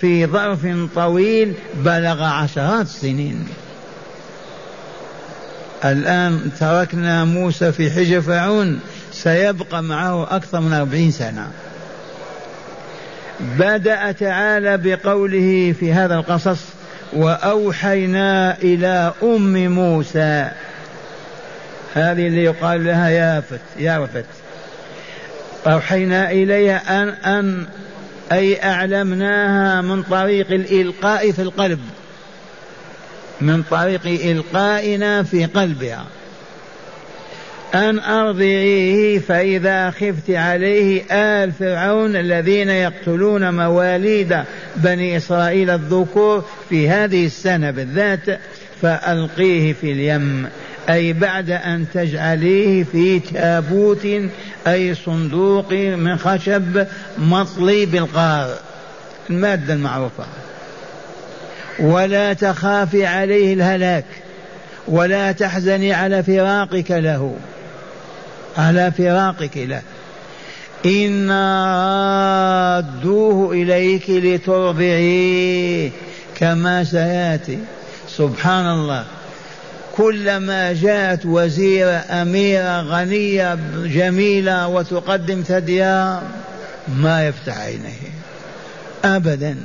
في 0.00 0.26
ظرف 0.26 0.66
طويل 0.94 1.54
بلغ 1.74 2.22
عشرات 2.22 2.86
السنين 2.86 3.48
الآن 5.84 6.50
تركنا 6.60 7.24
موسى 7.24 7.72
في 7.72 7.90
حجر 7.90 8.20
فرعون 8.20 8.80
سيبقى 9.12 9.82
معه 9.82 10.36
أكثر 10.36 10.60
من 10.60 10.72
أربعين 10.72 11.10
سنة. 11.10 11.50
بدأ 13.40 14.12
تعالى 14.12 14.76
بقوله 14.76 15.74
في 15.80 15.92
هذا 15.92 16.14
القصص 16.14 16.60
وأوحينا 17.12 18.58
إلى 18.62 19.12
أم 19.22 19.68
موسى. 19.68 20.50
هذه 21.94 22.26
اللي 22.26 22.44
يقال 22.44 22.84
لها 22.84 23.08
يافت 23.08 23.60
يافت 23.78 24.24
أوحينا 25.66 26.30
إليها 26.30 27.02
أن 27.02 27.08
أن 27.08 27.66
أي 28.32 28.62
أعلمناها 28.64 29.80
من 29.80 30.02
طريق 30.02 30.50
الإلقاء 30.50 31.32
في 31.32 31.42
القلب. 31.42 31.80
من 33.40 33.62
طريق 33.62 34.06
إلقائنا 34.06 35.22
في 35.22 35.44
قلبها. 35.44 36.06
أن 37.74 37.98
أرضعيه 37.98 39.18
فإذا 39.18 39.90
خفت 39.90 40.30
عليه 40.30 41.02
آل 41.12 41.52
فرعون 41.52 42.16
الذين 42.16 42.68
يقتلون 42.68 43.54
مواليد 43.54 44.36
بني 44.76 45.16
إسرائيل 45.16 45.70
الذكور 45.70 46.44
في 46.68 46.88
هذه 46.88 47.26
السنة 47.26 47.70
بالذات 47.70 48.40
فألقيه 48.82 49.72
في 49.72 49.92
اليم. 49.92 50.48
أي 50.90 51.12
بعد 51.12 51.50
أن 51.50 51.86
تجعليه 51.94 52.84
في 52.84 53.20
تابوت 53.20 54.08
أي 54.66 54.94
صندوق 54.94 55.72
من 55.72 56.16
خشب 56.16 56.86
مطلي 57.18 57.86
بالقار. 57.86 58.54
المادة 59.30 59.74
المعروفة. 59.74 60.24
ولا 61.78 62.32
تخافي 62.32 63.06
عليه 63.06 63.54
الهلاك. 63.54 64.04
ولا 64.88 65.32
تحزني 65.32 65.92
على 65.92 66.22
فراقك 66.22 66.90
له. 66.90 67.36
على 68.58 68.92
فراقك 68.98 69.56
له. 69.56 69.82
إنا 70.86 72.76
رادوه 72.76 73.52
إليك 73.52 74.10
لترضعيه. 74.10 75.90
كما 76.34 76.84
سيأتي. 76.84 77.58
سبحان 78.08 78.66
الله. 78.66 79.04
كلما 79.96 80.72
جاءت 80.72 81.26
وزيرة 81.26 82.04
أميرة 82.10 82.80
غنية 82.80 83.58
جميلة 83.74 84.68
وتقدم 84.68 85.42
ثديها 85.46 86.22
ما 86.88 87.26
يفتح 87.26 87.58
عينيه. 87.58 88.10
أبدا. 89.04 89.56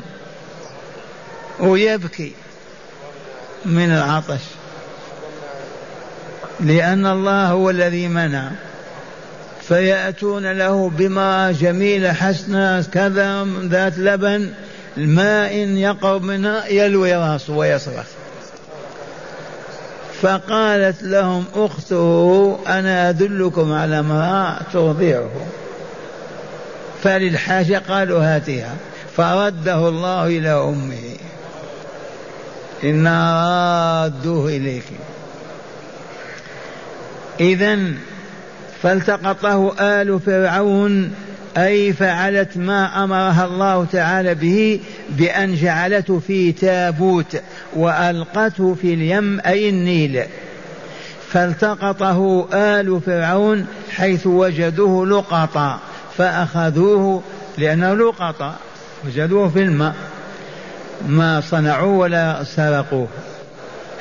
ويبكي 1.59 2.33
من 3.65 3.91
العطش. 3.91 4.41
لأن 6.59 7.05
الله 7.05 7.47
هو 7.47 7.69
الذي 7.69 8.07
منع. 8.07 8.51
فيأتون 9.67 10.51
له 10.51 10.89
بما 10.89 11.51
جميلة 11.51 12.13
حسنة 12.13 12.81
كذا 12.81 13.47
ذات 13.61 13.97
لبن 13.97 14.49
الماء 14.97 15.53
يقرب 15.55 16.23
منها 16.23 16.67
يلوي 16.67 17.15
رأسه 17.15 17.53
ويصرخ. 17.53 18.05
فقالت 20.25 21.03
لهم 21.03 21.45
أخته 21.55 22.57
أنا 22.67 23.09
أدلكم 23.09 23.73
على 23.73 23.99
امرأة 23.99 24.57
ترضعه. 24.73 25.29
فللحاجة 27.03 27.81
قالوا 27.89 28.19
هاتها. 28.23 28.75
فرده 29.17 29.89
الله 29.89 30.27
إلى 30.27 30.49
أمه. 30.49 31.15
إنا 32.83 33.43
رادوه 34.03 34.49
إليك. 34.49 34.83
إذا 37.39 37.79
فالتقطه 38.83 39.75
آل 39.79 40.19
فرعون 40.19 41.15
أي 41.57 41.93
فعلت 41.93 42.57
ما 42.57 43.03
أمرها 43.03 43.45
الله 43.45 43.85
تعالى 43.85 44.35
به 44.35 44.79
بأن 45.09 45.55
جعلته 45.55 46.19
في 46.19 46.51
تابوت 46.51 47.41
وألقته 47.75 48.73
في 48.81 48.93
اليم 48.93 49.39
أي 49.45 49.69
النيل. 49.69 50.23
فالتقطه 51.31 52.47
آل 52.53 53.01
فرعون 53.05 53.65
حيث 53.91 54.27
وجدوه 54.27 55.07
لقطا 55.07 55.79
فأخذوه 56.17 57.21
لأنه 57.57 57.93
لقطا 57.93 58.55
وجدوه 59.05 59.49
في 59.49 59.61
الماء. 59.61 59.95
ما 61.07 61.41
صنعوا 61.41 62.01
ولا 62.01 62.43
سرقوه. 62.43 63.07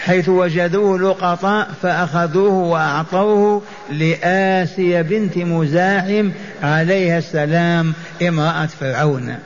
حيث 0.04 0.28
وجدوه 0.28 0.98
لقطاء 0.98 1.70
فأخذوه 1.82 2.52
وأعطوه 2.52 3.62
لآسية 3.90 5.02
بنت 5.02 5.38
مزاحم 5.38 6.30
عليها 6.62 7.18
السلام 7.18 7.92
امرأة 8.22 8.66
فرعون. 8.66 9.36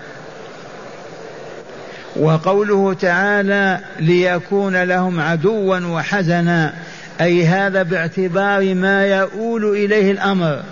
وقوله 2.16 2.94
تعالى 2.94 3.78
ليكون 4.00 4.82
لهم 4.82 5.20
عدوا 5.20 5.78
وحزنا 5.78 6.74
أي 7.20 7.46
هذا 7.46 7.82
باعتبار 7.82 8.74
ما 8.74 9.06
يؤول 9.06 9.64
إليه 9.64 10.12
الأمر. 10.12 10.62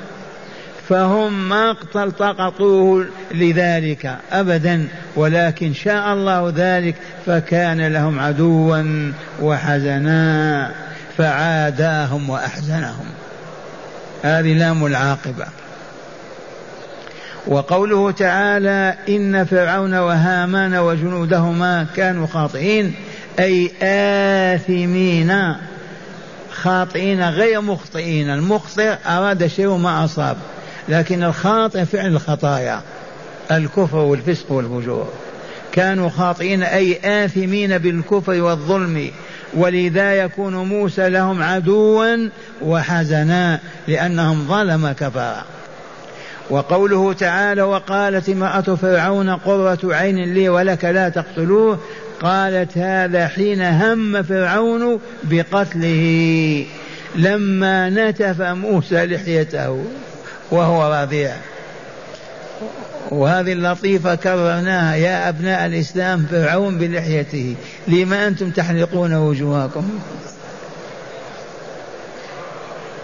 فهم 0.89 1.49
ما 1.49 1.77
التقطوه 1.97 3.07
لذلك 3.35 4.17
أبدا 4.33 4.89
ولكن 5.17 5.75
شاء 5.75 6.13
الله 6.13 6.53
ذلك 6.57 6.95
فكان 7.27 7.87
لهم 7.87 8.21
عدوا 8.21 9.13
وحزنا 9.43 10.71
فعاداهم 11.19 12.31
وأحزنهم. 12.31 13.07
هذه 14.23 14.53
لام 14.53 14.87
العاقبة. 14.87 15.47
وقوله 17.47 18.11
تعالى 18.11 18.95
إن 19.09 19.45
فرعون 19.45 19.95
وهامان 19.95 20.75
وجنودهما 20.75 21.87
كانوا 21.97 22.27
خاطئين 22.27 22.95
أي 23.39 23.71
آثمين 24.55 25.55
خاطئين 26.53 27.29
غير 27.29 27.61
مخطئين. 27.61 28.31
المخطئ 28.31 28.95
أراد 29.07 29.47
شيء 29.47 29.67
وما 29.67 30.05
أصاب. 30.05 30.37
لكن 30.89 31.23
الخاطئ 31.23 31.85
فعل 31.85 32.07
الخطايا 32.07 32.81
الكفر 33.51 33.97
والفسق 33.97 34.53
والفجور. 34.53 35.09
كانوا 35.73 36.09
خاطئين 36.09 36.63
أي 36.63 36.99
آثمين 37.05 37.79
بالكفر 37.79 38.43
والظلم 38.43 39.11
ولذا 39.55 40.15
يكون 40.15 40.55
موسى 40.55 41.09
لهم 41.09 41.43
عدوا 41.43 42.29
وحزنا 42.63 43.61
لأنهم 43.89 44.49
ظلم 44.49 44.93
كفر 44.93 45.35
وقوله 46.51 47.13
تعالى 47.13 47.63
وقالت 47.63 48.29
امرأة 48.29 48.61
فرعون 48.61 49.31
قرة 49.31 49.79
عين 49.85 50.35
لي 50.35 50.49
ولك 50.49 50.85
لا 50.85 51.09
تقتلوه. 51.09 51.79
قالت 52.21 52.79
هذا 52.79 53.29
حين 53.29 53.63
هم 53.63 54.23
فرعون 54.23 55.01
بقتله. 55.25 56.67
لما 57.17 57.91
نتف 57.91 58.41
موسى 58.41 59.07
لحيته. 59.07 59.85
وهو 60.51 61.03
رضيع 61.03 61.37
وهذه 63.11 63.53
اللطيفة 63.53 64.15
كررناها 64.15 64.95
يا 64.95 65.29
أبناء 65.29 65.67
الإسلام 65.67 66.27
فرعون 66.31 66.79
بلحيته. 66.79 67.55
لما 67.89 68.27
أنتم 68.27 68.51
تحلقون 68.51 69.15
وجوهكم؟ 69.15 69.99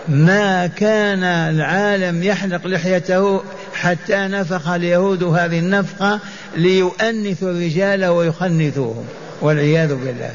ما 0.09 0.67
كان 0.67 1.25
العالم 1.25 2.23
يحلق 2.23 2.67
لحيته 2.67 3.43
حتى 3.75 4.17
نفخ 4.17 4.69
اليهود 4.69 5.23
هذه 5.23 5.59
النفخة 5.59 6.21
ليؤنثوا 6.57 7.51
الرجال 7.51 8.05
ويخنثوهم. 8.05 9.05
والعياذ 9.41 9.95
بالله. 9.95 10.35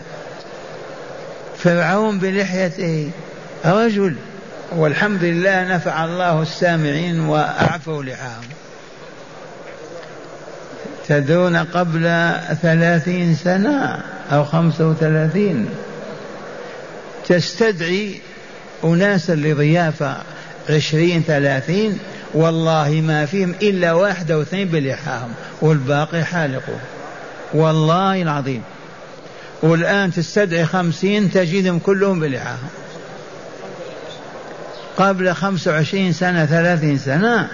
فرعون 1.58 2.20
بلحيته 2.20 3.10
رجل. 3.66 4.16
والحمد 4.76 5.24
لله 5.24 5.76
نفع 5.76 6.06
الله 6.06 6.42
السامعين 6.42 7.20
وأعفوا 7.20 8.04
لحاهم 8.04 8.44
تدرون 11.08 11.56
قبل 11.56 12.32
ثلاثين 12.62 13.36
سنة 13.36 14.00
أو 14.32 14.46
خمسة 14.46 14.90
وثلاثين. 14.90 15.70
تستدعي 17.28 18.22
أناسا 18.84 19.36
لضيافة 19.36 20.18
عشرين 20.70 21.24
ثلاثين. 21.28 22.00
والله 22.34 22.90
ما 22.90 23.26
فيهم 23.26 23.56
إلا 23.62 23.94
واحد 23.94 24.32
أو 24.32 24.42
اثنين 24.42 24.68
بلحاهم 24.68 25.30
والباقي 25.62 26.24
حالقوا 26.24 26.80
والله 27.54 28.22
العظيم. 28.22 28.64
والآن 29.62 30.12
تستدعي 30.12 30.66
خمسين 30.66 31.32
تجدهم 31.32 31.80
كلهم 31.80 32.20
بلحاهم. 32.20 32.70
قبل 34.98 35.34
خمس 35.34 35.68
وعشرين 35.68 36.14
سنة 36.14 36.46
ثلاثين 36.46 36.98
سنة 36.98 37.48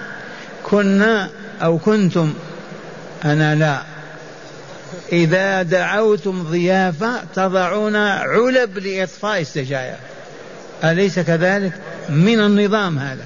كنا 0.62 1.28
أو 1.62 1.78
كنتم 1.78 2.34
أنا 3.24 3.54
لا. 3.54 3.82
إذا 5.12 5.62
دعوتم 5.62 6.42
ضيافة 6.42 7.20
تضعون 7.34 7.96
علب 7.96 8.78
لإطفاء 8.78 9.40
السجاير. 9.40 9.96
أليس 10.84 11.18
كذلك؟ 11.18 11.72
من 12.08 12.40
النظام 12.40 12.98
هذا. 12.98 13.24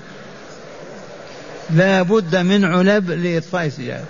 لا 1.71 2.03
بد 2.03 2.37
من 2.37 2.65
علب 2.65 3.11
لإطفاء 3.11 3.67
السجاير. 3.67 4.05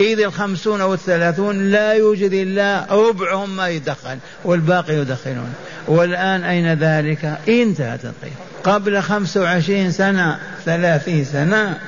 إذ 0.00 0.20
الخمسون 0.20 0.80
أو 0.80 0.94
الثلاثون 0.94 1.70
لا 1.70 1.92
يوجد 1.92 2.32
إلا 2.32 2.86
ربعهم 2.90 3.56
ما 3.56 3.68
يدخن 3.68 4.18
والباقي 4.44 4.94
يدخنون. 4.94 5.54
والآن 5.88 6.44
أين 6.44 6.72
ذلك؟ 6.72 7.38
انتهت 7.48 8.04
القيم 8.04 8.34
قبل 8.64 9.02
خمس 9.02 9.36
وعشرين 9.36 9.92
سنة 9.92 10.38
ثلاثين 10.64 11.24
سنة. 11.24 11.78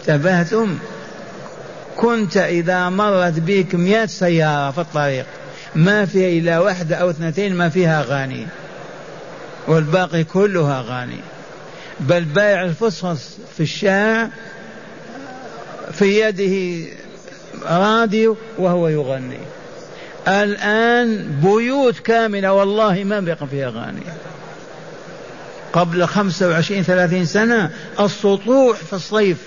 انتبهتم؟ 0.00 0.78
كنت 1.96 2.36
إذا 2.36 2.88
مرت 2.88 3.34
بك 3.36 3.74
مئة 3.74 4.06
سيارة 4.06 4.70
في 4.70 4.80
الطريق 4.80 5.26
ما 5.74 6.06
فيها 6.06 6.38
إلا 6.38 6.58
واحدة 6.58 6.96
أو 6.96 7.10
اثنتين 7.10 7.54
ما 7.54 7.68
فيها 7.68 8.00
أغاني. 8.00 8.46
والباقي 9.68 10.24
كلها 10.24 10.80
أغاني. 10.80 11.20
بل 12.00 12.24
بائع 12.24 12.64
الفصفص 12.64 13.36
في 13.56 13.62
الشارع 13.62 14.28
في 15.92 16.20
يده 16.20 16.86
راديو 17.66 18.36
وهو 18.58 18.88
يغني. 18.88 19.38
الآن 20.28 21.28
بيوت 21.42 21.98
كاملة 21.98 22.52
والله 22.52 23.04
ما 23.04 23.20
بقى 23.20 23.46
فيها 23.50 23.68
أغاني 23.68 24.02
قبل 25.72 26.06
خمسة 26.06 26.48
وعشرين 26.48 26.82
ثلاثين 26.82 27.24
سنة 27.24 27.70
السطوح 28.00 28.76
في 28.76 28.92
الصيف 28.92 29.38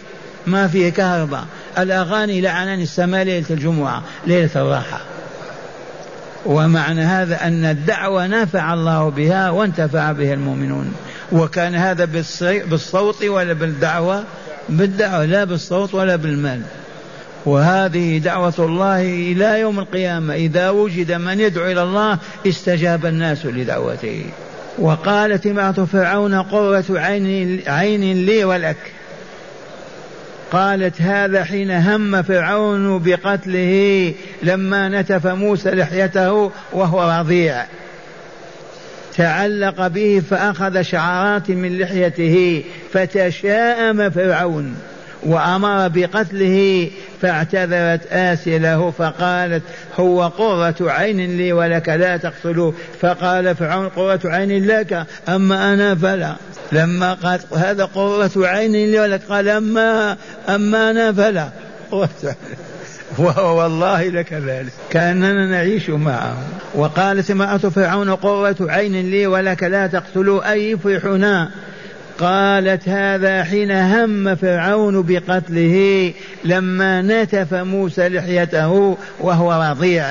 ما 0.48 0.68
فيه 0.68 0.90
كهرباء. 0.90 1.46
الأغاني 1.78 2.42
لعنان 2.42 2.82
السماء 2.82 3.24
ليلة 3.24 3.46
الجمعة 3.50 4.04
ليلة 4.28 4.50
الراحة. 4.56 5.02
ومعنى 6.46 7.02
هذا 7.02 7.48
أن 7.48 7.66
الدعوة 7.66 8.28
نفع 8.28 8.74
الله 8.74 9.10
بها 9.10 9.50
وانتفع 9.50 10.12
بها 10.12 10.34
المؤمنون. 10.34 10.94
وكان 11.32 11.76
هذا 11.76 12.06
بالصوت 12.66 13.24
ولا 13.24 13.54
بالدعوة؟ 13.54 14.24
بالدعوة 14.70 15.26
لا 15.26 15.44
بالصوت 15.44 15.94
ولا 15.94 16.16
بالمال. 16.16 16.62
وهذه 17.46 18.18
دعوة 18.18 18.54
الله 18.60 19.02
إلى 19.02 19.60
يوم 19.60 19.80
القيامة. 19.80 20.34
إذا 20.34 20.70
وجد 20.70 21.12
من 21.12 21.40
يدعو 21.40 21.72
إلى 21.72 21.84
الله 21.84 22.18
استجاب 22.48 23.06
الناس 23.06 23.46
لدعوته. 23.46 24.26
وقالت 24.78 25.48
امرأة 25.48 25.72
فرعون 25.72 26.36
قرة 26.36 26.86
عين, 26.90 27.62
عين 27.68 28.26
لي 28.26 28.44
ولك. 28.44 28.78
قالت 30.52 31.02
هذا 31.02 31.44
حين 31.44 31.72
هم 31.72 32.22
فرعون 32.22 33.04
بقتله 33.04 34.14
لما 34.44 34.90
نتف 34.90 35.28
موسى 35.28 35.70
لحيته 35.70 36.52
وهو 36.74 37.20
رضيع. 37.20 37.66
تعلق 39.16 39.88
به 39.88 40.22
فأخذ 40.30 40.82
شعرات 40.82 41.50
من 41.50 41.78
لحيته 41.78 42.64
فتشاءم 42.94 44.10
فرعون. 44.10 44.76
وأمر 45.26 45.88
بقتله 45.88 46.90
فاعتذرت 47.22 48.08
آسيا 48.12 48.60
له 48.60 48.92
فقالت 48.92 49.64
هو 50.00 50.28
قرة 50.28 50.76
عين 50.82 51.38
لي 51.38 51.54
ولك 51.54 51.90
لا 51.90 52.18
تقتلوه 52.18 52.74
فقال 53.02 53.56
فرعون 53.56 53.90
قرة 53.90 54.20
عين 54.26 54.68
لك 54.68 55.06
أما 55.30 55.74
أنا 55.74 55.96
فلا 55.96 56.36
لما 56.72 57.14
قال 57.14 57.40
هذا 57.56 57.86
قرة 57.86 58.32
عين 58.36 58.72
لي 58.72 59.00
ولك 59.00 59.22
قال 59.30 59.50
أما 59.50 60.18
أما 60.50 60.92
أنا 60.92 61.14
فلا 61.14 61.50
وهو 63.18 63.62
والله 63.62 64.10
لكذلك 64.10 64.72
كأننا 64.90 65.46
نعيش 65.46 65.90
معه. 65.90 66.38
وقالت 66.76 67.32
امرأة 67.32 67.58
فرعون 67.58 68.10
قرة 68.10 68.56
عين 68.62 69.10
لي 69.10 69.28
ولك 69.28 69.64
لا 69.64 69.88
تقتلوا 69.88 70.52
أي 70.52 70.78
فرحنا. 70.78 71.52
قالت 72.20 72.90
هذا 72.90 73.44
حين 73.44 73.72
هم 73.72 74.36
فرعون 74.36 75.02
بقتله 75.02 76.14
لما 76.44 77.02
نتف 77.02 77.54
موسى 77.54 78.10
لحيته 78.10 78.98
وهو 79.20 79.72
رضيع. 79.72 80.06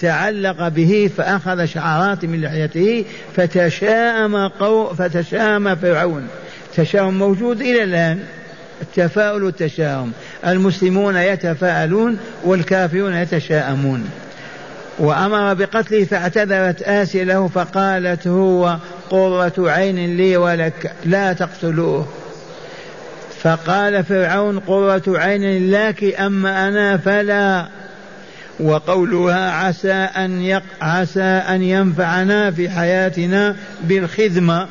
تعلق 0.00 0.68
به 0.68 1.10
فأخذ 1.16 1.64
شعرات 1.64 2.24
من 2.24 2.40
لحيته 2.40 3.04
فتشاءم 3.36 4.48
قو 4.48 4.94
فتشاءم 4.94 5.74
فرعون. 5.76 6.28
تشاؤم 6.76 7.14
موجود 7.14 7.60
إلى 7.60 7.84
الآن. 7.84 8.18
التفاؤل 8.82 9.42
والتشاؤم. 9.42 10.12
المسلمون 10.46 11.16
يتفاءلون 11.16 12.18
والكافرون 12.44 13.14
يتشاءمون. 13.14 14.10
وأمر 14.98 15.54
بقتله 15.54 16.04
فاعتذرت 16.04 16.82
آسيا 16.82 17.24
له 17.24 17.48
فقالت 17.48 18.26
هو 18.26 18.76
قرة 19.10 19.52
عين 19.58 20.16
لي 20.16 20.36
ولك 20.36 20.92
لا 21.04 21.32
تقتلوه. 21.32 22.08
فقال 23.42 24.04
فرعون 24.04 24.58
قرة 24.58 25.02
عين 25.08 25.70
لك 25.70 26.20
أما 26.20 26.68
أنا 26.68 26.96
فلا. 26.96 27.66
وقولها 28.60 29.50
عسى 29.50 29.92
أن 29.92 30.42
يق 30.42 30.62
عسى 30.80 31.22
أن 31.22 31.62
ينفعنا 31.62 32.50
في 32.50 32.70
حياتنا 32.70 33.56
بالخدمة 33.82 34.68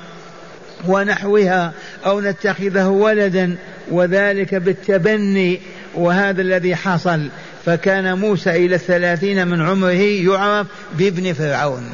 ونحوها 0.87 1.71
أو 2.05 2.21
نتخذه 2.21 2.87
ولدا 2.87 3.55
وذلك 3.91 4.55
بالتبني. 4.55 5.59
وهذا 5.95 6.41
الذي 6.41 6.75
حصل 6.75 7.27
فكان 7.65 8.17
موسى 8.17 8.49
إلى 8.49 8.75
الثلاثين 8.75 9.47
من 9.47 9.61
عمره 9.61 9.91
يعرف 9.91 10.67
بابن 10.97 11.33
فرعون. 11.33 11.89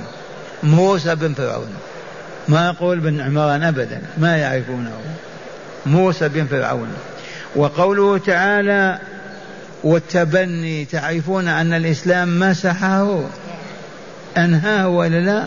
موسى 0.63 1.15
بن 1.15 1.33
فرعون. 1.33 1.69
ما 2.47 2.65
يقول 2.67 2.99
بن 2.99 3.21
عمران 3.21 3.63
أبدا 3.63 4.01
ما 4.17 4.37
يعرفونه. 4.37 4.91
موسى 5.85 6.29
بن 6.29 6.45
فرعون. 6.45 6.87
وقوله 7.55 8.17
تعالى 8.17 8.99
والتبني 9.83 10.85
تعرفون 10.85 11.47
أن 11.47 11.73
الإسلام 11.73 12.39
مسحه؟ 12.39 13.19
أنهاه 14.37 14.87
ولا 14.87 15.19
لا؟ 15.19 15.43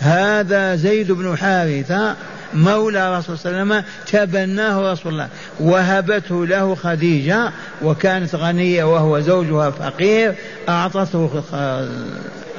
هذا 0.00 0.76
زيد 0.76 1.12
بن 1.12 1.36
حارثة 1.36 2.16
مولى 2.54 3.18
رسول 3.18 3.38
صلى 3.38 3.50
الله 3.50 3.60
عليه 3.60 3.82
وسلم 3.82 3.84
تبناه 4.06 4.92
رسول 4.92 5.12
الله. 5.12 5.28
وهبته 5.60 6.46
له 6.46 6.74
خديجة 6.74 7.50
وكانت 7.82 8.34
غنية 8.34 8.84
وهو 8.84 9.20
زوجها 9.20 9.70
فقير 9.70 10.34
أعطته 10.68 11.42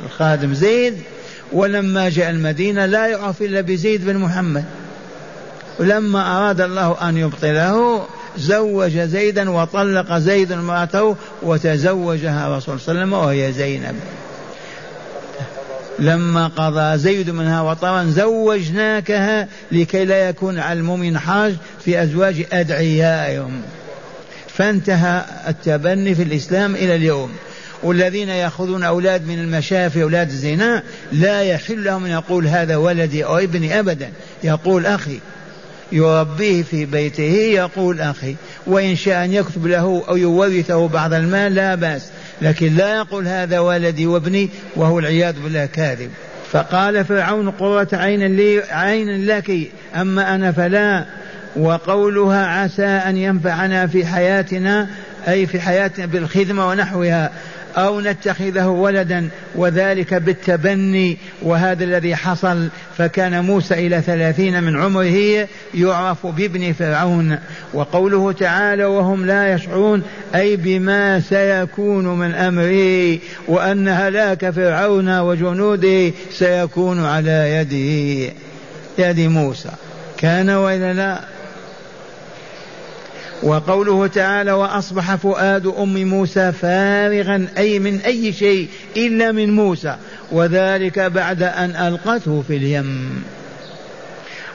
الخادم 0.05 0.53
زيد. 0.53 0.97
ولما 1.51 2.09
جاء 2.09 2.29
المدينة 2.29 2.85
لا 2.85 3.07
يعرف 3.07 3.41
إلا 3.41 3.61
بزيد 3.61 4.05
بن 4.05 4.17
محمد. 4.17 4.65
ولما 5.79 6.37
أراد 6.37 6.61
الله 6.61 7.09
أن 7.09 7.17
يبطله 7.17 8.05
زوج 8.37 8.97
زيدا 8.97 9.49
وطلق 9.49 10.17
زيد 10.17 10.51
امرأته 10.51 11.15
وتزوجها 11.41 12.57
رسول 12.57 12.79
صلى 12.79 12.91
الله 12.91 13.01
عليه 13.01 13.01
وسلم 13.01 13.13
وهي 13.13 13.51
زينب. 13.51 13.95
لما 15.99 16.47
قضى 16.47 16.97
زيد 16.97 17.29
منها 17.29 17.61
وطرا 17.61 18.03
زوجناكها 18.03 19.47
لكي 19.71 20.05
لا 20.05 20.29
يكون 20.29 20.59
على 20.59 20.79
المؤمن 20.79 21.17
حاج 21.17 21.55
في 21.85 22.03
أزواج 22.03 22.45
أدعيائهم. 22.53 23.61
فانتهى 24.47 25.25
التبني 25.47 26.15
في 26.15 26.23
الإسلام 26.23 26.75
إلى 26.75 26.95
اليوم. 26.95 27.31
والذين 27.83 28.29
يأخذون 28.29 28.83
أولاد 28.83 29.27
من 29.27 29.39
المشافي 29.39 30.03
أولاد 30.03 30.29
الزنا 30.29 30.83
لا 31.11 31.41
يحل 31.41 31.83
لهم 31.83 32.05
أن 32.05 32.11
يقول 32.11 32.47
هذا 32.47 32.75
ولدي 32.75 33.25
أو 33.25 33.37
ابني 33.37 33.79
أبدا. 33.79 34.09
يقول 34.43 34.85
أخي 34.85 35.19
يربيه 35.91 36.63
في 36.63 36.85
بيته 36.85 37.33
يقول 37.53 38.01
أخي 38.01 38.35
وإن 38.67 38.95
شاء 38.95 39.25
أن 39.25 39.33
يكتب 39.33 39.67
له 39.67 40.03
أو 40.09 40.17
يورثه 40.17 40.87
بعض 40.87 41.13
المال 41.13 41.55
لا 41.55 41.75
بأس 41.75 42.09
لكن 42.41 42.75
لا 42.75 42.95
يقول 42.95 43.27
هذا 43.27 43.59
ولدي 43.59 44.07
وابني 44.07 44.49
وهو 44.75 44.99
العياذ 44.99 45.35
بالله 45.43 45.65
كاذب. 45.65 46.09
فقال 46.51 47.05
فرعون 47.05 47.51
قرة 47.51 47.87
عين 47.93 48.35
لي 48.35 48.63
عين 48.71 49.25
لك 49.25 49.51
أما 49.95 50.35
أنا 50.35 50.51
فلا. 50.51 51.05
وقولها 51.55 52.45
عسى 52.45 52.85
أن 52.85 53.17
ينفعنا 53.17 53.87
في 53.87 54.05
حياتنا 54.05 54.87
أي 55.27 55.45
في 55.45 55.61
حياتنا 55.61 56.05
بالخدمة 56.05 56.67
ونحوها. 56.67 57.31
أو 57.77 58.01
نتخذه 58.01 58.67
ولدا 58.67 59.29
وذلك 59.55 60.13
بالتبني 60.13 61.17
وهذا 61.41 61.83
الذي 61.83 62.15
حصل 62.15 62.67
فكان 62.97 63.43
موسى 63.43 63.73
إلى 63.73 64.01
ثلاثين 64.01 64.63
من 64.63 64.81
عمره 64.81 65.47
يعرف 65.73 66.27
بابن 66.27 66.73
فرعون. 66.73 67.37
وقوله 67.73 68.31
تعالى 68.31 68.85
وهم 68.85 69.25
لا 69.25 69.53
يشعرون 69.53 70.03
أي 70.35 70.55
بما 70.55 71.19
سيكون 71.19 72.19
من 72.19 72.35
أمره 72.35 73.19
وأن 73.47 73.87
هلاك 73.87 74.49
فرعون 74.49 75.19
وجنوده 75.19 76.11
سيكون 76.31 77.05
على 77.05 77.55
يده 77.55 78.33
يد 78.97 79.19
موسى. 79.19 79.69
كان 80.17 80.49
وإلا 80.49 80.93
لا؟ 80.93 81.38
وقوله 83.43 84.07
تعالى 84.07 84.51
وأصبح 84.51 85.15
فؤاد 85.15 85.67
أم 85.67 86.07
موسى 86.07 86.51
فارغا 86.51 87.47
أي 87.57 87.79
من 87.79 87.99
أي 87.99 88.33
شيء 88.33 88.67
إلا 88.97 89.31
من 89.31 89.55
موسى. 89.55 89.95
وذلك 90.31 90.99
بعد 90.99 91.43
أن 91.43 91.69
ألقته 91.69 92.43
في 92.47 92.55
اليم. 92.57 93.23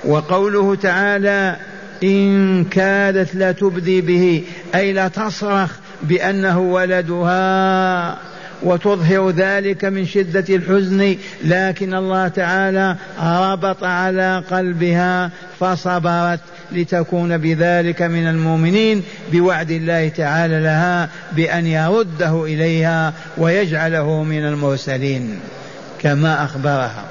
وقوله 0.05 0.75
تعالى 0.75 1.57
إن 2.03 2.65
كادت 2.65 3.35
لتبدي 3.35 4.01
به 4.01 4.43
أي 4.75 4.93
لتصرخ 4.93 5.71
بأنه 6.03 6.61
ولدها. 6.61 8.19
وتظهر 8.63 9.31
ذلك 9.31 9.85
من 9.85 10.07
شدة 10.07 10.55
الحزن 10.55 11.17
لكن 11.45 11.95
الله 11.95 12.29
تعالى 12.29 12.97
ربط 13.23 13.85
على 13.85 14.43
قلبها 14.51 15.31
فصبرت. 15.61 16.41
لتكون 16.77 17.39
بذلك 17.39 18.03
من 18.03 18.27
المؤمنين 18.27 19.03
بوعد 19.33 19.71
الله 19.71 20.09
تعالى 20.09 20.61
لها 20.61 21.09
بأن 21.33 21.67
يرده 21.67 22.45
إليها 22.45 23.13
ويجعله 23.39 24.23
من 24.23 24.47
المرسلين 24.47 25.41
كما 26.01 26.45
أخبرها. 26.45 27.05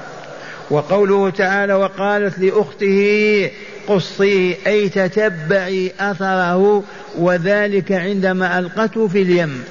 وقوله 0.70 1.30
تعالى 1.30 1.74
وقالت 1.74 2.38
لأخته 2.38 3.50
قصيه 3.88 4.54
أي 4.66 4.88
تتبعي 4.88 5.92
أثره 6.00 6.82
وذلك 7.18 7.92
عندما 7.92 8.58
ألقته 8.58 9.08
في 9.08 9.22
اليم. 9.22 9.64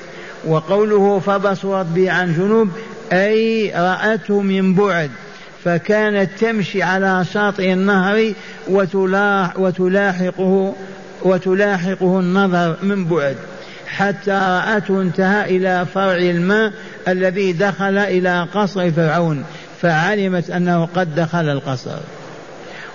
وقوله 0.47 1.19
فبصرت 1.19 1.85
به 1.85 2.11
عن 2.11 2.33
جنوب 2.33 2.69
أي 3.13 3.71
رأته 3.75 4.41
من 4.41 4.73
بعد. 4.73 5.11
فكانت 5.65 6.29
تمشي 6.39 6.83
على 6.83 7.25
شاطئ 7.33 7.73
النهر 7.73 8.33
وتلاحقه 9.57 10.73
وتلاحقه 11.21 12.19
النظر 12.19 12.75
من 12.83 13.05
بعد 13.05 13.35
حتى 13.87 14.31
رأته 14.31 15.01
انتهى 15.01 15.57
إلى 15.57 15.85
فرع 15.93 16.17
الماء 16.17 16.73
الذي 17.07 17.53
دخل 17.53 17.97
إلى 17.97 18.47
قصر 18.53 18.91
فرعون 18.91 19.43
فعلمت 19.81 20.49
أنه 20.49 20.85
قد 20.95 21.15
دخل 21.15 21.49
القصر. 21.49 21.97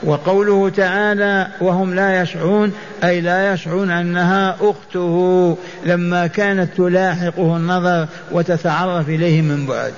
وقوله 0.03 0.69
تعالى 0.69 1.47
وهم 1.61 1.95
لا 1.95 2.23
يشعرون 2.23 2.73
أي 3.05 3.21
لا 3.21 3.53
يشعرون 3.53 3.91
أنها 3.91 4.57
أخته 4.61 5.57
لما 5.87 6.27
كانت 6.27 6.77
تلاحقه 6.77 7.57
النظر 7.57 8.07
وتتعرف 8.33 9.09
إليه 9.09 9.43
من 9.43 9.67
بعد. 9.67 9.93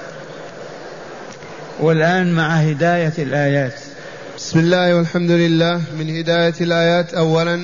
والآن 1.80 2.32
مع 2.32 2.48
هداية 2.48 3.12
الآيات. 3.18 3.74
بسم 4.36 4.58
الله 4.58 4.96
والحمد 4.96 5.30
لله. 5.30 5.80
من 5.98 6.16
هداية 6.16 6.54
الآيات 6.60 7.14
أولا 7.14 7.60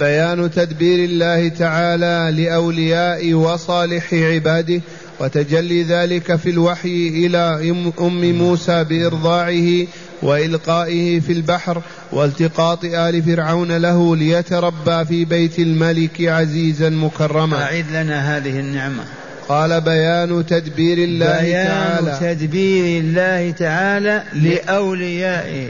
بيان 0.00 0.50
تدبير 0.50 1.04
الله 1.04 1.48
تعالى 1.48 2.42
لأولياء 2.42 3.34
وصالح 3.34 4.14
عباده 4.14 4.80
وتجلي 5.20 5.82
ذلك 5.82 6.36
في 6.36 6.50
الوحي 6.50 7.08
إلى 7.08 7.74
أم 8.00 8.38
موسى 8.38 8.84
بإرضاعه 8.84 9.86
وإلقائه 10.22 11.20
في 11.20 11.32
البحر 11.32 11.82
والتقاط 12.12 12.84
آل 12.84 13.22
فرعون 13.22 13.76
له 13.76 14.16
ليتربى 14.16 15.04
في 15.04 15.24
بيت 15.24 15.58
الملك 15.58 16.20
عزيزا 16.20 16.90
مكرما. 16.90 17.62
أعد 17.62 17.86
لنا 17.90 18.36
هذه 18.36 18.60
النعمة. 18.60 19.04
قال 19.48 19.80
بيان 19.80 20.46
تدبير 20.46 20.98
الله 20.98 21.40
بيان 21.40 21.66
تعالى. 21.66 22.34
تدبير 22.34 23.00
الله 23.00 23.50
تعالى 23.50 24.22
لأوليائه 24.34 25.68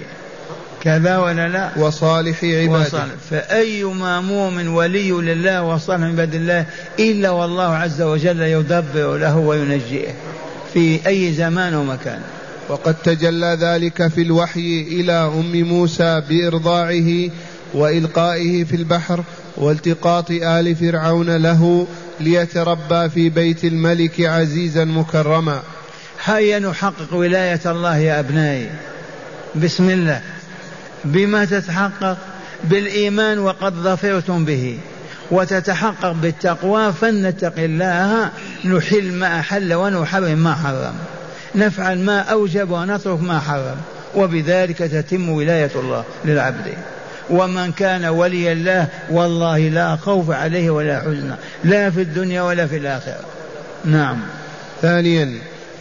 كذا 0.82 1.18
ولا 1.18 1.48
لا؟ 1.48 1.70
وصالح 1.76 2.44
عباده. 2.44 2.80
وصالح. 2.80 3.14
فأيما 3.30 4.20
مؤمن 4.20 4.68
ولي 4.68 5.10
لله 5.10 5.62
وصالح 5.62 6.00
من 6.00 6.08
عباد 6.08 6.34
الله 6.34 6.66
إلا 6.98 7.30
والله 7.30 7.74
عز 7.74 8.02
وجل 8.02 8.40
يدبر 8.40 9.16
له 9.16 9.36
وينجيه 9.36 10.14
في 10.74 11.00
أي 11.06 11.32
زمان 11.32 11.74
ومكان. 11.74 12.20
وقد 12.68 12.94
تجلى 12.94 13.58
ذلك 13.60 14.08
في 14.08 14.22
الوحي 14.22 14.86
إلى 14.90 15.12
أم 15.12 15.62
موسى 15.62 16.22
بإرضاعه 16.28 17.30
وإلقائه 17.74 18.64
في 18.64 18.76
البحر 18.76 19.24
والتقاط 19.56 20.30
آل 20.30 20.76
فرعون 20.76 21.36
له 21.36 21.86
ليتربى 22.20 23.08
في 23.08 23.28
بيت 23.28 23.64
الملك 23.64 24.20
عزيزا 24.20 24.84
مكرما. 24.84 25.62
هيا 26.24 26.58
نحقق 26.58 27.14
ولاية 27.14 27.60
الله 27.66 27.98
يا 27.98 28.20
أبنائي. 28.20 28.70
بسم 29.54 29.90
الله. 29.90 30.20
بما 31.04 31.44
تتحقق 31.44 32.18
بالإيمان 32.64 33.38
وقد 33.38 33.74
ظفرتم 33.74 34.44
به 34.44 34.78
وتتحقق 35.30 36.12
بالتقوى 36.12 36.92
فلنتق 36.92 37.54
الله 37.58 38.30
نحل 38.64 39.12
ما 39.12 39.40
أحل 39.40 39.74
ونحرم 39.74 40.38
ما 40.38 40.54
حرم. 40.54 40.94
نفعل 41.54 41.98
ما 41.98 42.18
أوجب 42.20 42.70
ونترك 42.70 43.22
ما 43.22 43.40
حرم 43.40 43.76
وبذلك 44.14 44.78
تتم 44.78 45.28
ولاية 45.28 45.70
الله 45.74 46.04
للعبد. 46.24 46.74
ومن 47.30 47.72
كان 47.72 48.04
ولي 48.04 48.52
الله 48.52 48.88
والله 49.10 49.58
لا 49.58 49.96
خوف 49.96 50.30
عليه 50.30 50.70
ولا 50.70 51.00
حزن 51.00 51.34
لا 51.64 51.90
في 51.90 52.00
الدنيا 52.00 52.42
ولا 52.42 52.66
في 52.66 52.76
الآخرة. 52.76 53.20
نعم. 53.84 54.16
ثانيا 54.82 55.38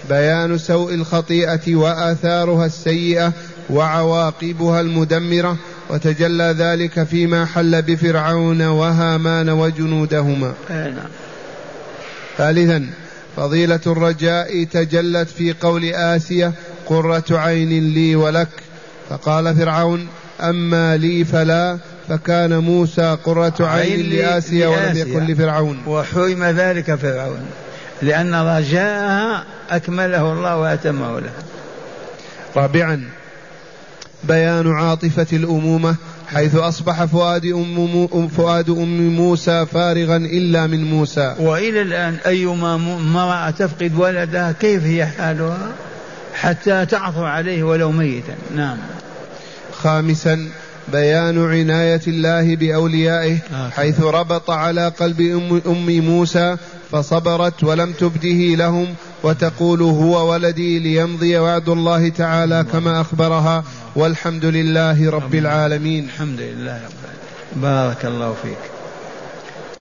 بيان 0.09 0.57
سوء 0.57 0.93
الخطيئة 0.93 1.75
وآثارها 1.75 2.65
السيئة 2.65 3.33
وعواقبها 3.69 4.81
المدمرة 4.81 5.57
وتجلى 5.89 6.55
ذلك 6.57 7.03
فيما 7.03 7.45
حل 7.45 7.81
بفرعون 7.81 8.61
وهامان 8.61 9.49
وجنودهما. 9.49 10.53
نعم. 10.69 10.93
ثالثا 12.37 12.89
فضيلة 13.37 13.79
الرجاء 13.87 14.63
تجلت 14.63 15.29
في 15.29 15.53
قول 15.61 15.85
آسية 15.85 16.51
قرة 16.85 17.23
عين 17.31 17.93
لي 17.93 18.15
ولك. 18.15 18.49
فقال 19.09 19.55
فرعون 19.55 20.07
أما 20.43 20.97
لي 20.97 21.25
فلا 21.25 21.77
فكان 22.09 22.57
موسى 22.57 23.17
قرة 23.25 23.53
عين, 23.59 24.09
لآسيا 24.09 24.67
ولم 24.67 24.97
يكن 24.97 25.25
لفرعون. 25.25 25.77
وحرم 25.87 26.43
ذلك 26.43 26.95
فرعون 26.95 27.45
لأن 28.01 28.35
رجاءها 28.35 29.43
أكمله 29.69 30.33
الله 30.33 30.57
وأتمه 30.57 31.19
لها 31.19 31.43
رابعا 32.55 33.09
بيان 34.23 34.71
عاطفة 34.71 35.27
الأمومة 35.33 35.95
حيث 36.27 36.55
أصبح 36.55 37.03
فؤاد 37.03 37.45
أم 37.45 38.27
فؤاد 38.27 38.69
أم 38.69 39.15
موسى 39.15 39.65
فارغا 39.65 40.17
إلا 40.17 40.67
من 40.67 40.83
موسى. 40.83 41.35
وإلى 41.39 41.81
الآن 41.81 42.17
أيما 42.25 42.75
امرأة 42.75 43.49
تفقد 43.49 43.91
ولدها 43.97 44.51
كيف 44.51 44.83
هي 44.83 45.05
حالها؟ 45.05 45.71
حتى 46.33 46.85
تعثر 46.85 47.25
عليه 47.25 47.63
ولو 47.63 47.91
ميتا. 47.91 48.35
نعم. 48.55 48.77
خامسا 49.73 50.49
بيان 50.91 51.51
عناية 51.51 52.01
الله 52.07 52.55
بأوليائه 52.55 53.37
آه. 53.53 53.69
حيث 53.69 54.01
ربط 54.01 54.49
على 54.49 54.87
قلب 54.87 55.21
أم, 55.21 55.61
أم 55.67 55.99
موسى 55.99 56.57
فصبرت 56.91 57.63
ولم 57.63 57.91
تبده 57.91 58.55
لهم 58.55 58.87
وتقول 59.23 59.81
هو 59.81 60.31
ولدي 60.31 60.79
ليمضي 60.79 61.37
وعد 61.37 61.69
الله 61.69 62.09
تعالى 62.09 62.65
كما 62.71 63.01
أخبرها 63.01 63.63
والحمد 63.95 64.45
لله 64.45 65.09
رب 65.09 65.35
العالمين. 65.35 66.03
الحمد 66.03 66.39
لله 66.39 66.81
رب 66.85 66.97
العالمين. 67.03 67.61
بارك 67.61 68.05
الله 68.05 68.35
فيك. 68.43 68.72